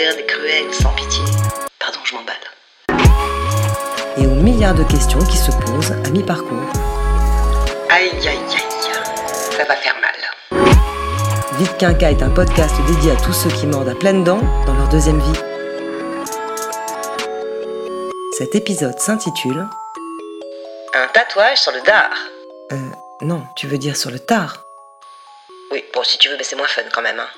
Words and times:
Moderne 0.00 0.18
et 0.18 0.26
cruel, 0.26 0.72
sans 0.72 0.94
pitié. 0.94 1.22
Pardon, 1.78 1.98
je 2.04 2.14
m'emballe. 2.14 2.36
Et 4.16 4.26
aux 4.26 4.42
milliards 4.42 4.74
de 4.74 4.84
questions 4.84 5.18
qui 5.18 5.36
se 5.36 5.50
posent 5.50 5.92
à 5.92 6.08
mi-parcours. 6.08 6.72
Aïe, 7.90 8.10
aïe, 8.10 8.26
aïe, 8.26 8.38
ça 9.50 9.64
va 9.64 9.76
faire 9.76 9.94
mal. 10.00 10.64
Vite 11.58 11.76
Quinca 11.76 12.10
est 12.10 12.22
un 12.22 12.30
podcast 12.30 12.74
dédié 12.86 13.12
à 13.12 13.16
tous 13.16 13.34
ceux 13.34 13.50
qui 13.50 13.66
mordent 13.66 13.90
à 13.90 13.94
pleines 13.94 14.24
dents 14.24 14.40
dans 14.64 14.72
leur 14.72 14.88
deuxième 14.88 15.20
vie. 15.20 15.40
Cet 18.38 18.54
épisode 18.54 18.98
s'intitule 18.98 19.66
Un 20.94 21.08
tatouage 21.08 21.58
sur 21.58 21.72
le 21.72 21.82
dard. 21.82 22.16
Euh, 22.72 22.76
non, 23.20 23.42
tu 23.54 23.66
veux 23.66 23.76
dire 23.76 23.98
sur 23.98 24.10
le 24.10 24.18
tard? 24.18 24.64
Oui, 25.70 25.84
bon, 25.92 26.02
si 26.04 26.16
tu 26.16 26.30
veux, 26.30 26.38
mais 26.38 26.44
c'est 26.44 26.56
moins 26.56 26.68
fun 26.68 26.84
quand 26.90 27.02
même. 27.02 27.20
Hein. 27.20 27.28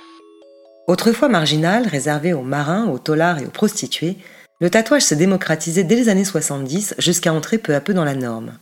Autrefois 0.89 1.29
marginal, 1.29 1.87
réservé 1.87 2.33
aux 2.33 2.43
marins, 2.43 2.89
aux 2.89 2.99
taulards 2.99 3.39
et 3.39 3.47
aux 3.47 3.51
prostituées, 3.51 4.16
le 4.61 4.69
tatouage 4.69 5.02
s'est 5.02 5.16
démocratisé 5.16 5.85
dès 5.85 5.95
les 5.95 6.09
années 6.09 6.24
70 6.24 6.97
jusqu'à 6.99 7.33
entrer 7.33 7.59
peu 7.59 7.74
à 7.74 7.80
peu 7.80 7.95
dans 7.95 8.05
la 8.05 8.15
norme. 8.15 8.59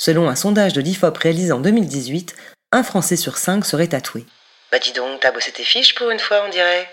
Selon 0.00 0.28
un 0.28 0.34
sondage 0.34 0.72
de 0.72 0.80
l'IFOP 0.80 1.16
réalisé 1.16 1.52
en 1.52 1.60
2018, 1.60 2.34
un 2.72 2.82
Français 2.82 3.16
sur 3.16 3.38
cinq 3.38 3.64
serait 3.64 3.86
tatoué. 3.86 4.26
Bah 4.72 4.78
dis 4.78 4.92
donc, 4.92 5.20
t'as 5.20 5.30
bossé 5.30 5.52
tes 5.52 5.62
fiches 5.62 5.94
pour 5.94 6.10
une 6.10 6.18
fois, 6.18 6.42
on 6.46 6.50
dirait. 6.50 6.88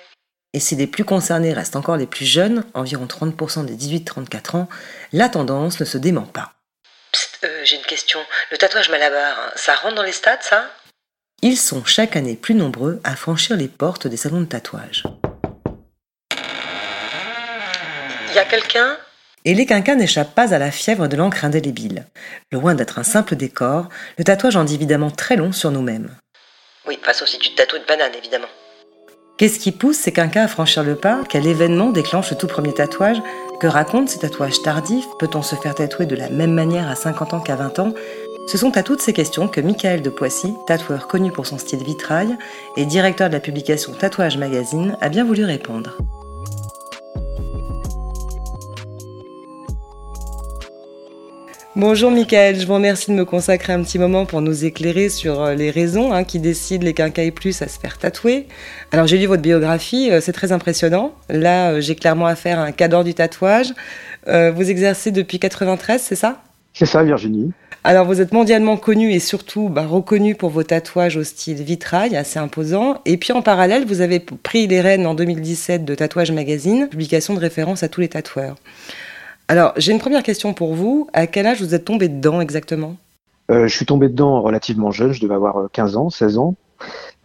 Et 0.54 0.60
si 0.60 0.76
les 0.76 0.88
plus 0.88 1.04
concernés 1.04 1.52
restent 1.52 1.76
encore 1.76 1.98
les 1.98 2.06
plus 2.06 2.26
jeunes, 2.26 2.64
environ 2.76 3.06
30% 3.06 3.66
des 3.66 3.76
18-34 3.76 4.56
ans, 4.56 4.70
la 5.12 5.30
tendance 5.30 5.80
ne 5.80 5.86
se 5.86 5.98
dément 5.98 6.28
pas. 6.28 6.54
Psst, 7.12 7.40
euh, 7.44 7.62
j'ai 7.64 7.78
une 7.78 7.84
question. 7.84 8.20
Le 8.52 8.58
tatouage 8.58 8.90
malabar, 8.90 9.36
hein, 9.40 9.52
ça 9.56 9.73
rentre 9.76 9.95
dans 9.95 10.04
les 10.04 10.12
stats, 10.12 10.42
ça? 10.42 10.70
Ils 11.45 11.58
sont 11.58 11.83
chaque 11.83 12.16
année 12.16 12.38
plus 12.38 12.55
nombreux 12.55 13.02
à 13.03 13.17
franchir 13.17 13.58
les 13.58 13.67
portes 13.67 14.08
des 14.08 14.16
salons 14.16 14.39
de 14.39 14.45
tatouage. 14.45 15.03
Y 18.33 18.39
a 18.39 18.45
quelqu'un? 18.45 18.95
Et 19.44 19.53
les 19.53 19.66
quinquas 19.66 19.95
n'échappent 19.95 20.36
pas 20.36 20.53
à 20.53 20.58
la 20.58 20.71
fièvre 20.71 21.09
de 21.09 21.17
l'encre 21.17 21.44
indélébile. 21.44 22.05
Loin 22.53 22.75
d'être 22.75 22.97
un 22.97 23.03
simple 23.03 23.36
décor, 23.36 23.89
le 24.17 24.23
tatouage 24.23 24.55
en 24.55 24.64
dit 24.64 24.75
évidemment 24.75 25.11
très 25.11 25.36
long 25.36 25.52
sur 25.52 25.69
nous-mêmes. 25.69 26.16
Oui, 26.88 26.97
enfin, 27.02 27.11
sauf 27.11 27.27
si 27.27 27.39
tu 27.39 27.49
te 27.49 27.58
tatoues 27.58 27.80
de 27.80 27.86
banane, 27.86 28.14
évidemment. 28.17 28.47
Qu'est-ce 29.38 29.59
qui 29.59 29.73
pousse 29.73 29.97
ces 29.97 30.14
quinquas 30.14 30.44
à 30.44 30.47
franchir 30.47 30.83
le 30.83 30.95
pas? 30.95 31.23
Quel 31.27 31.45
événement 31.45 31.89
déclenche 31.89 32.31
le 32.31 32.38
tout 32.38 32.47
premier 32.47 32.73
tatouage? 32.73 33.17
Que 33.59 33.67
racontent 33.67 34.08
ces 34.08 34.19
tatouages 34.19 34.61
tardifs? 34.61 35.08
Peut-on 35.19 35.41
se 35.41 35.55
faire 35.55 35.75
tatouer 35.75 36.05
de 36.05 36.16
la 36.16 36.30
même 36.30 36.53
manière 36.53 36.88
à 36.88 36.95
50 36.95 37.33
ans 37.33 37.39
qu'à 37.41 37.58
20 37.58 37.80
ans? 37.80 37.94
Ce 38.45 38.58
sont 38.58 38.75
à 38.77 38.83
toutes 38.83 39.02
ces 39.02 39.13
questions 39.13 39.47
que 39.47 39.61
Michael 39.61 40.02
de 40.02 40.09
Poissy, 40.09 40.53
tatoueur 40.67 41.08
connu 41.08 41.31
pour 41.31 41.45
son 41.45 41.58
style 41.58 41.83
vitrail 41.83 42.38
et 42.75 42.86
directeur 42.86 43.30
de 43.30 43.33
la 43.33 43.39
publication 43.39 43.94
Tatouage 43.94 44.38
Magazine, 44.38 44.97
a 44.99 45.09
bien 45.09 45.23
voulu 45.23 45.45
répondre. 45.45 45.97
Bonjour 51.75 52.11
Michael, 52.11 52.59
je 52.59 52.67
vous 52.67 52.76
remercie 52.76 53.09
de 53.09 53.15
me 53.15 53.26
consacrer 53.26 53.73
un 53.73 53.82
petit 53.82 53.98
moment 53.98 54.27
pour 54.27 54.42
nous 54.42 54.64
éclairer 54.64 55.09
sur 55.09 55.42
euh, 55.42 55.55
les 55.55 55.71
raisons 55.71 56.14
hein, 56.14 56.23
qui 56.23 56.39
décident 56.39 56.86
les 56.86 56.93
quincailles 56.93 57.32
plus 57.32 57.64
à 57.64 57.67
se 57.67 57.80
faire 57.80 57.98
tatouer. 57.98 58.45
Alors 58.92 59.08
j'ai 59.08 59.17
lu 59.17 59.26
votre 59.26 59.42
biographie, 59.42 60.11
euh, 60.11 60.21
c'est 60.21 60.33
très 60.33 60.52
impressionnant. 60.52 61.15
Là, 61.30 61.71
euh, 61.71 61.82
j'ai 61.82 61.95
clairement 61.95 62.27
affaire 62.27 62.59
à 62.59 62.64
un 62.64 62.71
cadre 62.73 63.03
du 63.03 63.15
tatouage. 63.15 63.73
vous 64.27 64.70
exercez 64.70 65.11
depuis 65.11 65.39
93, 65.39 65.99
c'est 65.99 66.15
ça? 66.15 66.43
C'est 66.73 66.86
ça 66.86 67.04
Virginie. 67.04 67.52
Alors 67.84 68.06
vous 68.06 68.22
êtes 68.22 68.32
mondialement 68.32 68.78
connu 68.78 69.11
et 69.11 69.20
surtout 69.20 69.70
bah, 69.70 69.86
reconnu 69.86 70.36
pour 70.36 70.50
vos 70.50 70.64
tatouages 70.64 71.17
au 71.17 71.23
style 71.23 71.61
vitrail, 71.61 72.16
assez 72.16 72.39
imposant. 72.39 73.02
Et 73.06 73.17
puis 73.17 73.34
en 73.34 73.42
parallèle, 73.42 73.86
vous 73.86 74.02
avez 74.02 74.20
pris 74.20 74.67
les 74.67 74.82
rênes 74.82 75.06
en 75.06 75.16
2017 75.16 75.83
de 75.83 75.94
Tatouage 75.94 76.32
Magazine, 76.32 76.88
publication 76.89 77.33
de 77.33 77.39
référence 77.39 77.83
à 77.83 77.89
tous 77.89 78.02
les 78.02 78.08
tatoueurs. 78.08 78.56
Alors, 79.50 79.73
j'ai 79.76 79.92
une 79.92 80.00
première 80.00 80.23
question 80.23 80.54
pour 80.54 80.73
vous. 80.73 81.08
À 81.12 81.28
quel 81.28 81.45
âge 81.45 81.62
vous 81.62 81.76
êtes 81.76 81.83
tombé 81.83 82.08
dedans 82.08 82.39
exactement? 82.39 82.95
Euh, 83.52 83.67
Je 83.67 83.76
suis 83.76 83.86
tombé 83.86 84.08
dedans 84.08 84.42
relativement 84.42 84.92
jeune, 84.92 85.12
je 85.12 85.22
devais 85.22 85.36
avoir 85.36 85.70
15 85.73 85.95
euh, 85.95 86.00
ans, 86.00 86.10
16 86.10 86.38
ans, 86.38 86.56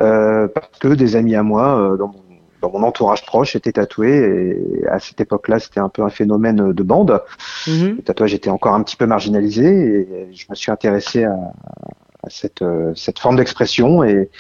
euh, 0.01 0.49
parce 0.49 0.79
que 0.81 0.89
des 0.89 1.15
amis 1.15 1.37
à 1.37 1.45
moi, 1.45 1.97
dans, 1.97 2.09
mon, 2.09 2.28
entourage 2.63 3.25
proche, 3.25 3.57
étaient 3.57 3.73
tatoués. 3.73 4.61
Et 4.83 4.87
à 4.89 4.99
cette 4.99 5.21
époque-là, 5.21 5.59
c'était 5.59 5.81
un 5.81 5.89
peu 5.89 6.03
un 6.03 6.11
phénomène 6.11 6.73
de 6.73 6.83
bande. 6.83 7.23
Mhm. 7.67 7.97
Le 7.97 8.03
tatouage 8.03 8.35
était 8.35 8.51
encore 8.51 8.75
un 8.75 8.83
petit 8.83 8.97
peu 8.97 9.07
marginalisé 9.07 9.67
et 9.67 10.29
je 10.33 10.47
me 10.49 10.55
suis 10.55 10.71
intéressé 10.71 11.25
à, 11.25 11.37
cette, 12.29 12.65
cette 12.95 13.19
forme 13.19 13.37
d'expression 13.37 14.05
et 14.05 14.31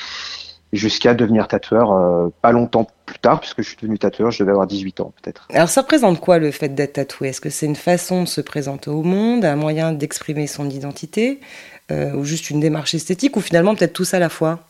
jusqu'à 0.73 1.15
devenir 1.15 1.49
tatoueur 1.49 1.93
euh, 1.93 2.29
pas 2.43 2.53
longtemps 2.53 2.87
plus 3.07 3.19
tard, 3.19 3.41
puisque 3.41 3.63
je 3.63 3.69
suis 3.69 3.77
devenu 3.77 3.99
tatoueur, 3.99 4.31
je 4.31 4.43
devais 4.43 4.53
avoir 4.53 4.67
18 4.67 5.01
ans 5.01 5.13
peut-être. 5.23 5.49
Alors 5.53 5.69
ça 5.69 5.83
représente 5.83 6.21
quoi 6.21 6.39
le 6.39 6.51
fait 6.51 6.69
d'être 6.69 6.95
tatoué? 6.95 7.29
Est-ce 7.29 7.41
que 7.41 7.51
c'est 7.51 7.67
une 7.67 7.77
façon 7.77 8.23
de 8.23 8.29
se 8.29 8.41
présenter 8.41 8.91
au 8.91 9.03
monde, 9.03 9.45
un 9.45 9.57
moyen 9.57 9.93
d'exprimer 9.93 10.47
son 10.47 10.69
identité, 10.69 11.41
euh, 11.91 12.13
ou 12.13 12.25
juste 12.25 12.51
une 12.51 12.61
démarche 12.61 12.95
esthétique, 12.95 13.37
ou 13.37 13.41
finalement 13.41 13.75
peut-être 13.75 13.95
tout 13.95 14.05
ça 14.05 14.19
à 14.19 14.21
la 14.21 14.29
fois? 14.29 14.61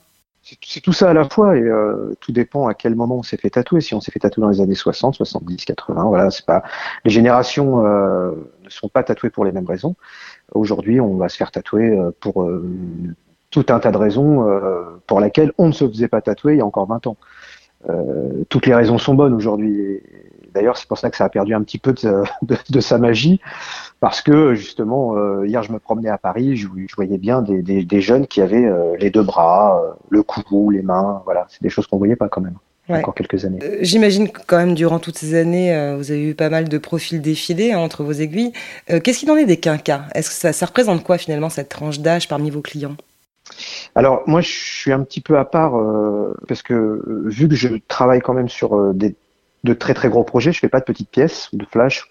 C'est 0.64 0.80
tout 0.80 0.92
ça 0.92 1.10
à 1.10 1.12
la 1.12 1.28
fois 1.28 1.56
et 1.56 1.62
euh, 1.62 2.14
tout 2.20 2.32
dépend 2.32 2.68
à 2.68 2.74
quel 2.74 2.94
moment 2.94 3.16
on 3.16 3.22
s'est 3.22 3.36
fait 3.36 3.50
tatouer. 3.50 3.80
Si 3.80 3.94
on 3.94 4.00
s'est 4.00 4.12
fait 4.12 4.20
tatouer 4.20 4.42
dans 4.42 4.50
les 4.50 4.60
années 4.60 4.74
60, 4.74 5.14
70, 5.14 5.64
80, 5.64 6.04
voilà, 6.04 6.30
c'est 6.30 6.46
pas 6.46 6.62
les 7.04 7.10
générations 7.10 7.82
ne 7.82 8.70
sont 8.70 8.88
pas 8.88 9.02
tatouées 9.02 9.30
pour 9.30 9.44
les 9.44 9.52
mêmes 9.52 9.66
raisons. 9.66 9.96
Aujourd'hui, 10.54 11.00
on 11.00 11.16
va 11.16 11.28
se 11.28 11.36
faire 11.36 11.50
tatouer 11.50 11.98
pour 12.20 12.48
tout 13.50 13.66
un 13.68 13.80
tas 13.80 13.90
de 13.90 13.96
raisons 13.96 14.48
euh, 14.48 15.00
pour 15.06 15.20
lesquelles 15.20 15.52
on 15.58 15.68
ne 15.68 15.72
se 15.72 15.88
faisait 15.88 16.08
pas 16.08 16.20
tatouer 16.20 16.54
il 16.54 16.58
y 16.58 16.60
a 16.60 16.66
encore 16.66 16.86
20 16.86 17.06
ans. 17.06 17.16
Euh, 17.88 18.44
toutes 18.48 18.66
les 18.66 18.74
raisons 18.74 18.98
sont 18.98 19.14
bonnes 19.14 19.34
aujourd'hui. 19.34 20.00
D'ailleurs, 20.54 20.76
c'est 20.76 20.88
pour 20.88 20.98
ça 20.98 21.10
que 21.10 21.16
ça 21.16 21.24
a 21.24 21.28
perdu 21.28 21.54
un 21.54 21.62
petit 21.62 21.78
peu 21.78 21.92
de, 21.92 22.24
de, 22.70 22.80
sa 22.80 22.98
magie, 22.98 23.40
parce 24.00 24.22
que 24.22 24.54
justement, 24.54 25.16
euh, 25.16 25.46
hier 25.46 25.62
je 25.62 25.72
me 25.72 25.78
promenais 25.78 26.08
à 26.08 26.18
Paris, 26.18 26.56
je, 26.56 26.66
je 26.66 26.96
voyais 26.96 27.18
bien 27.18 27.42
des, 27.42 27.62
des, 27.62 27.84
des, 27.84 28.00
jeunes 28.00 28.26
qui 28.26 28.40
avaient 28.40 28.64
euh, 28.64 28.96
les 28.98 29.10
deux 29.10 29.22
bras, 29.22 29.80
euh, 29.80 29.92
le 30.08 30.22
cou, 30.22 30.70
les 30.70 30.82
mains, 30.82 31.22
voilà, 31.24 31.46
c'est 31.48 31.62
des 31.62 31.68
choses 31.68 31.86
qu'on 31.86 31.98
voyait 31.98 32.16
pas 32.16 32.28
quand 32.28 32.40
même. 32.40 32.56
Ouais. 32.88 33.00
Encore 33.00 33.14
quelques 33.14 33.44
années. 33.44 33.58
J'imagine 33.82 34.30
que 34.30 34.40
quand 34.46 34.56
même 34.56 34.74
durant 34.74 34.98
toutes 34.98 35.18
ces 35.18 35.34
années, 35.34 35.94
vous 35.98 36.10
avez 36.10 36.30
eu 36.30 36.34
pas 36.34 36.48
mal 36.48 36.70
de 36.70 36.78
profils 36.78 37.20
défilés 37.20 37.72
hein, 37.72 37.80
entre 37.80 38.02
vos 38.02 38.12
aiguilles. 38.12 38.54
Qu'est-ce 38.86 39.18
qu'il 39.18 39.30
en 39.30 39.36
est 39.36 39.44
des 39.44 39.58
quinquas? 39.58 40.04
Est-ce 40.14 40.30
que 40.30 40.34
ça, 40.34 40.54
ça 40.54 40.64
représente 40.64 41.04
quoi 41.04 41.18
finalement 41.18 41.50
cette 41.50 41.68
tranche 41.68 42.00
d'âge 42.00 42.28
parmi 42.28 42.48
vos 42.48 42.62
clients? 42.62 42.96
Alors 43.94 44.22
moi, 44.26 44.40
je 44.40 44.48
suis 44.48 44.92
un 44.92 45.02
petit 45.02 45.20
peu 45.20 45.38
à 45.38 45.44
part 45.44 45.76
euh, 45.76 46.34
parce 46.46 46.62
que 46.62 46.74
euh, 46.74 47.22
vu 47.26 47.48
que 47.48 47.54
je 47.54 47.68
travaille 47.88 48.20
quand 48.20 48.34
même 48.34 48.48
sur 48.48 48.76
euh, 48.76 48.92
des, 48.92 49.16
de 49.64 49.74
très 49.74 49.94
très 49.94 50.08
gros 50.08 50.24
projets, 50.24 50.52
je 50.52 50.60
fais 50.60 50.68
pas 50.68 50.80
de 50.80 50.84
petites 50.84 51.10
pièces 51.10 51.50
ou 51.52 51.56
de 51.56 51.64
flash. 51.64 52.04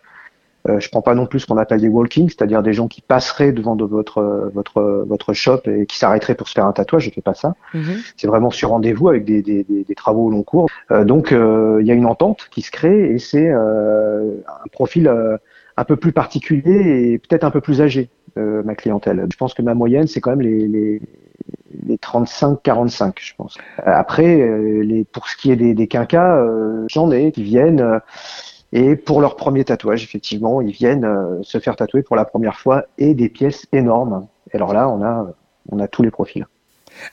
Euh, 0.68 0.81
je 0.81 0.90
prends 0.90 1.02
pas 1.02 1.16
non 1.16 1.28
plus 1.28 1.40
ce 1.40 1.46
qu'on 1.46 1.58
appelle 1.58 1.80
des 1.80 1.88
walking, 1.88 2.28
c'est-à-dire 2.28 2.62
des 2.62 2.74
gens 2.74 2.90
qui 2.90 3.00
passeraient 3.02 3.53
devant 3.53 3.75
de 3.75 3.86
votre 3.86 4.52
votre 4.53 5.06
votre 5.08 5.31
shop 5.34 5.62
et 5.66 5.86
qui 5.86 5.98
s'arrêteraient 5.98 6.36
pour 6.36 6.50
se 6.50 6.53
faire 6.53 6.66
un 6.66 6.74
tatouage. 6.74 7.06
Je 7.06 7.12
fais 7.12 7.22
pas 7.22 7.36
ça. 7.36 7.56
Mhm. 7.74 8.00
C'est 8.18 8.28
vraiment 8.28 8.50
sur 8.50 8.69
rendez-vous 8.69 9.08
avec 9.08 9.24
des, 9.24 9.42
des, 9.42 9.64
des, 9.64 9.86
des 9.86 9.96
travaux 9.96 10.25
au 10.25 10.30
long 10.30 10.44
cours. 10.44 10.68
donc 11.06 11.30
il 11.31 11.86
y 11.86 11.92
a 11.92 11.94
une 11.94 12.06
entente 12.06 12.50
qui 12.51 12.62
se 12.63 12.72
crée 12.72 13.12
et 13.13 13.19
c'est 13.19 13.50
un 13.50 14.68
profil 14.74 15.10
un 15.78 15.84
peu 15.86 15.95
plus 15.95 16.12
particulier 16.12 17.13
et 17.13 17.18
peut-être 17.19 17.45
un 17.45 17.51
peu 17.51 17.62
plus 17.62 17.80
âgé. 17.81 18.10
ma 18.36 18.75
clientèle. 18.75 19.25
Je 19.31 19.38
pense 19.38 19.54
que 19.54 19.62
ma 19.62 19.74
moyenne, 19.74 20.07
c'est 20.07 20.19
quand 20.19 20.31
même 20.31 20.42
les, 20.42 20.68
les, 20.68 21.01
les 21.86 21.98
35-45, 21.98 23.14
je 23.20 23.34
pense. 23.36 23.58
Après, 23.78 24.40
euh, 24.40 24.82
les, 24.82 25.04
pour 25.04 25.28
ce 25.28 25.38
qui 25.38 25.52
est 25.52 25.56
des, 25.56 25.74
des 25.74 25.88
quinquas, 25.88 26.38
euh, 26.38 26.86
j'en 26.88 27.12
ai 27.12 27.32
qui 27.32 27.44
viennent 27.44 27.82
euh, 27.82 28.00
et 28.74 28.96
pour 28.96 29.22
leur 29.22 29.36
premier 29.36 29.64
tatouage, 29.64 30.04
effectivement, 30.04 30.60
ils 30.60 30.72
viennent 30.72 31.08
se 31.42 31.58
faire 31.58 31.78
tatouer 31.78 32.04
pour 32.04 32.18
la 32.18 32.26
première 32.26 32.60
fois 32.60 32.84
et 32.98 33.14
des 33.14 33.30
pièces 33.30 33.66
énormes. 33.72 34.28
Et 34.52 34.58
alors 34.58 34.74
là, 34.74 34.90
on 34.90 35.02
a, 35.02 35.28
on 35.72 35.80
a 35.80 35.88
tous 35.88 36.04
les 36.04 36.12
profils. 36.12 36.46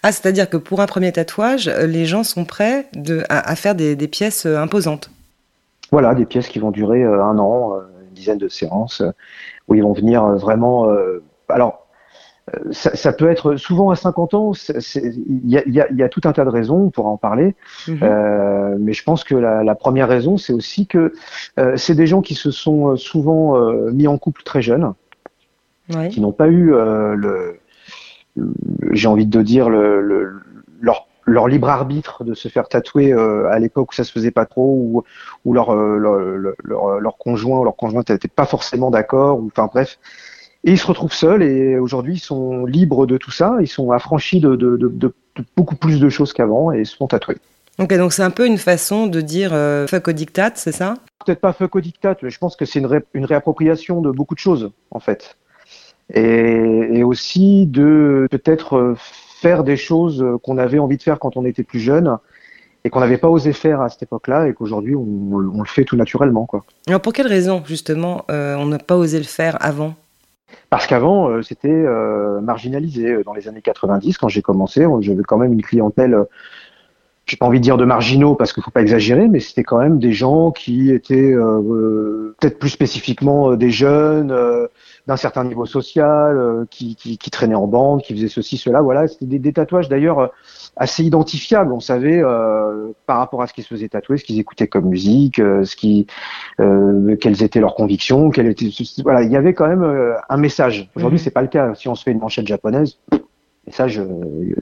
Ah, 0.03 0.11
c'est-à-dire 0.11 0.51
que 0.51 0.57
pour 0.57 0.81
un 0.81 0.87
premier 0.87 1.13
tatouage, 1.13 1.69
les 1.69 2.07
gens 2.07 2.25
sont 2.25 2.45
prêts 2.45 2.89
de, 2.95 3.23
à, 3.29 3.55
faire 3.55 3.77
des, 3.77 3.95
des, 3.95 4.09
pièces 4.09 4.47
imposantes. 4.47 5.11
Voilà, 5.93 6.17
des 6.17 6.27
pièces 6.27 6.49
qui 6.49 6.59
vont 6.59 6.73
durer 6.73 7.05
un 7.05 7.39
an, 7.39 7.75
une 8.09 8.15
dizaine 8.15 8.39
de 8.39 8.49
séances, 8.49 9.03
où 9.69 9.77
ils 9.77 9.83
vont 9.83 9.93
venir 9.93 10.25
vraiment. 10.25 10.89
alors, 11.49 11.84
ça, 12.73 12.94
ça, 12.94 13.12
peut 13.12 13.31
être 13.31 13.56
souvent 13.56 13.91
à 13.91 13.96
50 13.96 14.35
ans. 14.35 14.52
Il 14.76 15.50
y 15.50 15.56
a, 15.56 15.67
y, 15.67 15.81
a, 15.81 15.91
y 15.91 16.02
a, 16.02 16.08
tout 16.08 16.20
un 16.25 16.32
tas 16.32 16.44
de 16.44 16.50
raisons, 16.50 16.76
on 16.76 16.91
pourra 16.91 17.08
en 17.08 17.17
parler. 17.17 17.55
Mhm. 17.88 17.99
euh, 18.02 18.76
mais 18.79 18.93
je 18.93 19.02
pense 19.02 19.25
que 19.25 19.35
la, 19.35 19.64
la 19.64 19.75
première 19.75 20.08
raison, 20.08 20.37
c'est 20.37 20.52
aussi 20.52 20.87
que 20.87 21.14
euh, 21.58 21.76
c'est 21.76 21.94
des 21.94 22.06
gens 22.06 22.20
qui 22.20 22.35
se 22.35 22.50
sont 22.50 22.96
souvent 22.96 23.56
euh, 23.56 23.91
mis 23.93 24.06
en 24.06 24.19
couple 24.19 24.43
très 24.43 24.61
jeunes, 24.61 24.93
ouais. 25.94 26.08
qui 26.11 26.20
n'ont 26.20 26.32
pas 26.32 26.49
eu 26.49 26.75
euh, 26.75 27.14
le, 27.14 27.58
le 28.37 28.52
j'ai 28.93 29.08
envie 29.08 29.26
de 29.26 29.43
dire 29.43 29.70
le, 29.70 30.02
le, 30.02 30.35
leur 30.81 31.06
leur 31.26 31.49
libre 31.49 31.70
arbitre 31.70 32.23
de 32.23 32.35
se 32.35 32.49
faire 32.49 32.69
tatouer 32.69 33.11
euh, 33.11 33.49
à 33.50 33.58
l'époque 33.58 33.93
où 33.93 33.94
ça 33.94 34.05
se 34.05 34.12
faisait 34.12 34.31
pas 34.31 34.44
trop 34.44 34.76
ou, 34.79 35.05
ou 35.47 35.55
leur, 35.55 35.75
leur, 35.75 36.19
leur, 36.62 37.00
leur, 37.00 37.17
conjoint 37.17 37.61
ou 37.61 37.64
leur 37.64 37.76
conjointe 37.76 38.11
n'était 38.11 38.29
pas 38.29 38.44
forcément 38.44 38.90
d'accord 38.90 39.38
ou 39.38 39.47
enfin 39.47 39.70
bref 39.73 39.99
et 40.64 40.72
ils 40.72 40.78
se 40.78 40.87
retrouvent 40.87 41.12
seuls 41.12 41.43
et 41.43 41.78
aujourd'hui 41.78 42.14
ils 42.14 42.20
sont 42.20 42.64
libres 42.64 43.06
de 43.06 43.16
tout 43.16 43.31
ça, 43.31 43.56
ils 43.61 43.69
sont 43.69 43.93
affranchis 43.93 44.40
de, 44.40 44.56
de, 44.56 44.76
de, 44.76 44.88
de 44.88 45.12
beaucoup 45.56 45.76
plus 45.76 46.00
de 46.00 46.08
choses 46.08 46.32
qu'avant 46.32 46.72
et 46.72 46.84
se 46.84 46.96
font 46.96 47.06
tatouer. 47.06 47.37
Ok, 47.78 47.93
donc 47.94 48.12
c'est 48.12 48.22
un 48.22 48.31
peu 48.31 48.46
une 48.46 48.58
façon 48.58 49.06
de 49.06 49.20
dire 49.20 49.50
euh, 49.52 49.87
fuck 49.87 50.08
au 50.08 50.12
dictat, 50.12 50.52
c'est 50.55 50.72
ça? 50.72 50.94
Peut-être 51.25 51.40
pas 51.40 51.52
fuck 51.52 51.75
au 51.76 51.81
dictat, 51.81 52.16
mais 52.22 52.31
je 52.31 52.38
pense 52.38 52.56
que 52.56 52.64
c'est 52.64 52.78
une, 52.78 52.87
ré 52.87 53.00
une 53.14 53.25
réappropriation 53.25 54.00
de 54.00 54.11
beaucoup 54.11 54.34
de 54.34 54.40
choses 54.40 54.70
en 54.90 55.00
fait. 55.00 55.37
Et, 56.12 56.22
et 56.93 57.02
aussi 57.02 57.66
de 57.66 58.26
peut-être 58.31 58.94
faire 59.40 59.64
des 59.64 59.76
choses 59.76 60.25
qu'on 60.43 60.58
avait 60.58 60.78
envie 60.78 60.96
de 60.96 61.02
faire 61.02 61.19
quand 61.19 61.37
on 61.37 61.44
était 61.44 61.64
plus 61.64 61.81
jeune 61.81 62.16
et 62.84 62.90
qu'on 62.90 63.00
n'avait 63.00 63.19
pas 63.19 63.28
osé 63.28 63.52
faire 63.52 63.81
à 63.81 63.88
cette 63.88 64.05
époque-là 64.05 64.49
et 64.49 64.55
qu'aujourd'hui 64.55 64.94
on, 64.94 65.06
on, 65.32 65.61
le 65.61 65.69
fait 65.69 65.84
tout 65.84 65.96
naturellement. 65.96 66.46
Quoi. 66.46 66.64
Alors 66.87 67.00
pour 67.00 67.12
quelle 67.12 67.26
raison 67.26 67.62
justement 67.66 68.25
euh, 68.31 68.55
on 68.56 68.66
n'a 68.66 68.78
pas 68.78 68.96
osé 68.96 69.19
le 69.19 69.25
faire 69.25 69.56
avant? 69.61 69.94
Parce 70.71 70.87
qu'avant, 70.87 71.29
euh, 71.29 71.43
c'était 71.43 71.69
euh, 71.69 72.41
marginalisé. 72.41 73.23
Dans 73.25 73.33
les 73.35 73.49
années 73.49 73.62
90, 73.62 74.19
quand 74.19 74.29
j'ai 74.29 74.43
commencé, 74.43 74.87
j'avais 75.01 75.23
quand 75.23 75.39
même 75.39 75.53
une 75.53 75.62
clientèle, 75.62 76.15
euh, 76.15 76.25
j'ai 77.26 77.37
pas 77.37 77.47
envie 77.47 77.59
de 77.59 77.65
dire 77.65 77.79
de 77.79 77.85
marginaux 77.85 78.35
parce 78.35 78.53
qu'il 78.53 78.62
faut 78.62 78.71
pas 78.71 78.82
exagérer, 78.82 79.29
mais 79.29 79.41
c'était 79.41 79.62
quand 79.62 79.79
même 79.79 79.99
des 79.99 80.12
gens 80.12 80.50
qui 80.50 80.91
étaient 80.91 81.32
euh, 81.32 82.35
peut-être 82.38 82.59
plus 82.59 82.69
spécifiquement 82.69 83.56
des 83.56 83.71
jeunes, 83.71 84.31
euh, 84.31 84.67
d'un 85.06 85.17
certain 85.17 85.44
niveau 85.44 85.65
social, 85.65 86.67
qui, 86.71 86.97
qui, 86.97 87.17
qui, 87.17 87.31
traînaient 87.31 87.55
en 87.55 87.67
bande, 87.67 88.03
qui 88.03 88.15
faisaient 88.15 88.29
ceci, 88.29 88.59
cela. 88.59 88.82
Voilà, 88.82 89.06
c'était 89.09 89.26
des, 89.26 89.38
des, 89.38 89.53
tatouages 89.53 89.88
d'ailleurs 89.88 90.32
assez 90.76 91.03
identifiables. 91.05 91.73
On 91.73 91.81
savait 91.81 92.23
par 93.06 93.19
rapport 93.19 93.43
à 93.43 93.47
ce 93.47 93.53
qui 93.53 93.62
se 93.62 93.69
faisait 93.69 93.88
tatouer, 93.88 94.17
ce 94.17 94.25
qu'ils 94.25 94.41
écoutaient 94.41 94.67
comme 94.67 94.87
musique, 94.87 95.37
ce 95.37 95.76
qui, 95.76 96.06
quelles 96.56 97.43
étaient 97.43 97.61
leurs 97.61 97.75
convictions, 97.75 98.31
quelles 98.31 98.47
étaient, 98.47 98.71
voilà, 99.03 99.23
il 99.23 99.31
y 99.31 99.37
avait 99.37 99.53
quand 99.53 99.69
même 99.69 100.15
un 100.29 100.37
message. 100.38 100.88
Aujourd'hui, 100.97 101.19
mmh. 101.19 101.23
c'est 101.23 101.31
pas 101.31 101.43
le 101.43 101.49
cas. 101.49 101.75
Si 101.75 101.88
on 101.88 101.94
se 101.94 102.03
fait 102.03 102.12
une 102.12 102.21
manchette 102.21 102.47
japonaise, 102.47 102.97
message, 103.66 104.02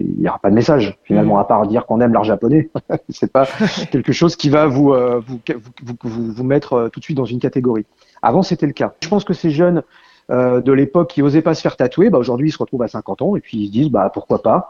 il 0.01 0.17
n'y 0.19 0.29
aura 0.29 0.39
pas 0.39 0.51
de 0.51 0.55
message 0.55 0.99
finalement, 1.05 1.39
à 1.39 1.45
part 1.45 1.67
dire 1.67 1.87
qu'on 1.87 2.01
aime 2.01 2.13
l'art 2.13 2.25
japonais. 2.25 2.71
c'est 3.09 3.33
pas 3.33 3.47
quelque 3.91 4.13
chose 4.13 4.37
qui 4.37 4.49
va 4.49 4.67
vous, 4.67 4.93
euh, 4.93 5.21
vous, 5.27 5.41
vous, 5.83 5.95
vous, 6.03 6.33
vous, 6.33 6.45
mettre 6.45 6.75
euh, 6.75 6.89
tout 6.89 7.01
de 7.01 7.05
suite 7.05 7.17
dans 7.17 7.25
une 7.25 7.41
catégorie. 7.41 7.87
Avant, 8.23 8.43
c'était 8.43 8.67
le 8.67 8.73
cas. 8.73 8.95
Je 9.03 9.09
pense 9.09 9.25
que 9.25 9.35
ces 9.35 9.51
jeunes 9.51 9.83
euh, 10.31 10.61
de 10.61 10.73
l'époque 10.73 11.11
qui 11.11 11.23
osaient 11.23 11.43
pas 11.43 11.55
se 11.55 11.61
faire 11.63 11.77
tatouer, 11.77 12.11
bah, 12.11 12.19
aujourd'hui, 12.19 12.49
ils 12.49 12.53
se 12.53 12.59
retrouvent 12.59 12.83
à 12.83 12.89
50 12.89 13.23
ans 13.23 13.37
et 13.37 13.41
puis 13.41 13.59
ils 13.59 13.67
se 13.67 13.73
disent, 13.73 13.91
bah, 13.91 14.11
pourquoi 14.13 14.43
pas. 14.43 14.69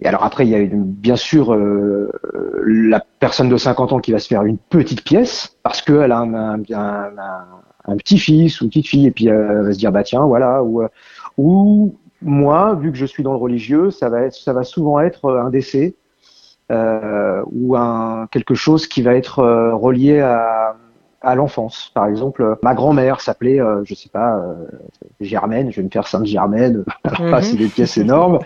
Et 0.00 0.06
alors 0.06 0.24
après, 0.24 0.46
il 0.46 0.50
y 0.50 0.54
a 0.54 0.58
une, 0.58 0.84
bien 0.84 1.16
sûr 1.16 1.54
euh, 1.54 2.10
la 2.66 3.04
personne 3.20 3.48
de 3.48 3.56
50 3.56 3.92
ans 3.92 4.00
qui 4.00 4.12
va 4.12 4.18
se 4.18 4.26
faire 4.26 4.42
une 4.42 4.58
petite 4.58 5.04
pièce 5.04 5.56
parce 5.62 5.82
qu'elle 5.82 6.10
a 6.10 6.18
un, 6.18 6.34
un, 6.34 6.62
un, 6.72 7.12
un 7.84 7.96
petit-fils 7.96 8.60
ou 8.60 8.64
une 8.64 8.70
petite-fille 8.70 9.06
et 9.06 9.10
puis 9.10 9.28
elle 9.28 9.62
va 9.62 9.72
se 9.72 9.78
dire, 9.78 9.92
bah 9.92 10.02
tiens, 10.02 10.24
voilà, 10.24 10.64
ou, 10.64 10.82
ou 11.36 11.94
moi, 12.24 12.74
vu 12.74 12.90
que 12.90 12.98
je 12.98 13.06
suis 13.06 13.22
dans 13.22 13.32
le 13.32 13.38
religieux, 13.38 13.90
ça 13.90 14.08
va, 14.08 14.22
être, 14.22 14.34
ça 14.34 14.52
va 14.52 14.64
souvent 14.64 15.00
être 15.00 15.30
un 15.30 15.50
décès 15.50 15.94
euh, 16.72 17.42
ou 17.52 17.76
un, 17.76 18.26
quelque 18.30 18.54
chose 18.54 18.86
qui 18.86 19.02
va 19.02 19.14
être 19.14 19.40
euh, 19.40 19.74
relié 19.74 20.20
à, 20.20 20.76
à 21.24 21.34
l'enfance. 21.34 21.90
Par 21.94 22.06
exemple, 22.06 22.56
ma 22.62 22.74
grand-mère 22.74 23.20
s'appelait, 23.20 23.60
euh, 23.60 23.82
je 23.84 23.94
sais 23.94 24.08
pas, 24.08 24.36
euh, 24.36 24.66
Germaine, 25.20 25.70
je 25.70 25.76
vais 25.76 25.82
me 25.82 25.90
faire 25.90 26.06
Sainte 26.06 26.26
Germaine, 26.26 26.84
mm 27.04 27.42
c'est 27.42 27.56
des 27.56 27.68
pièces 27.68 27.96
énormes, 27.96 28.38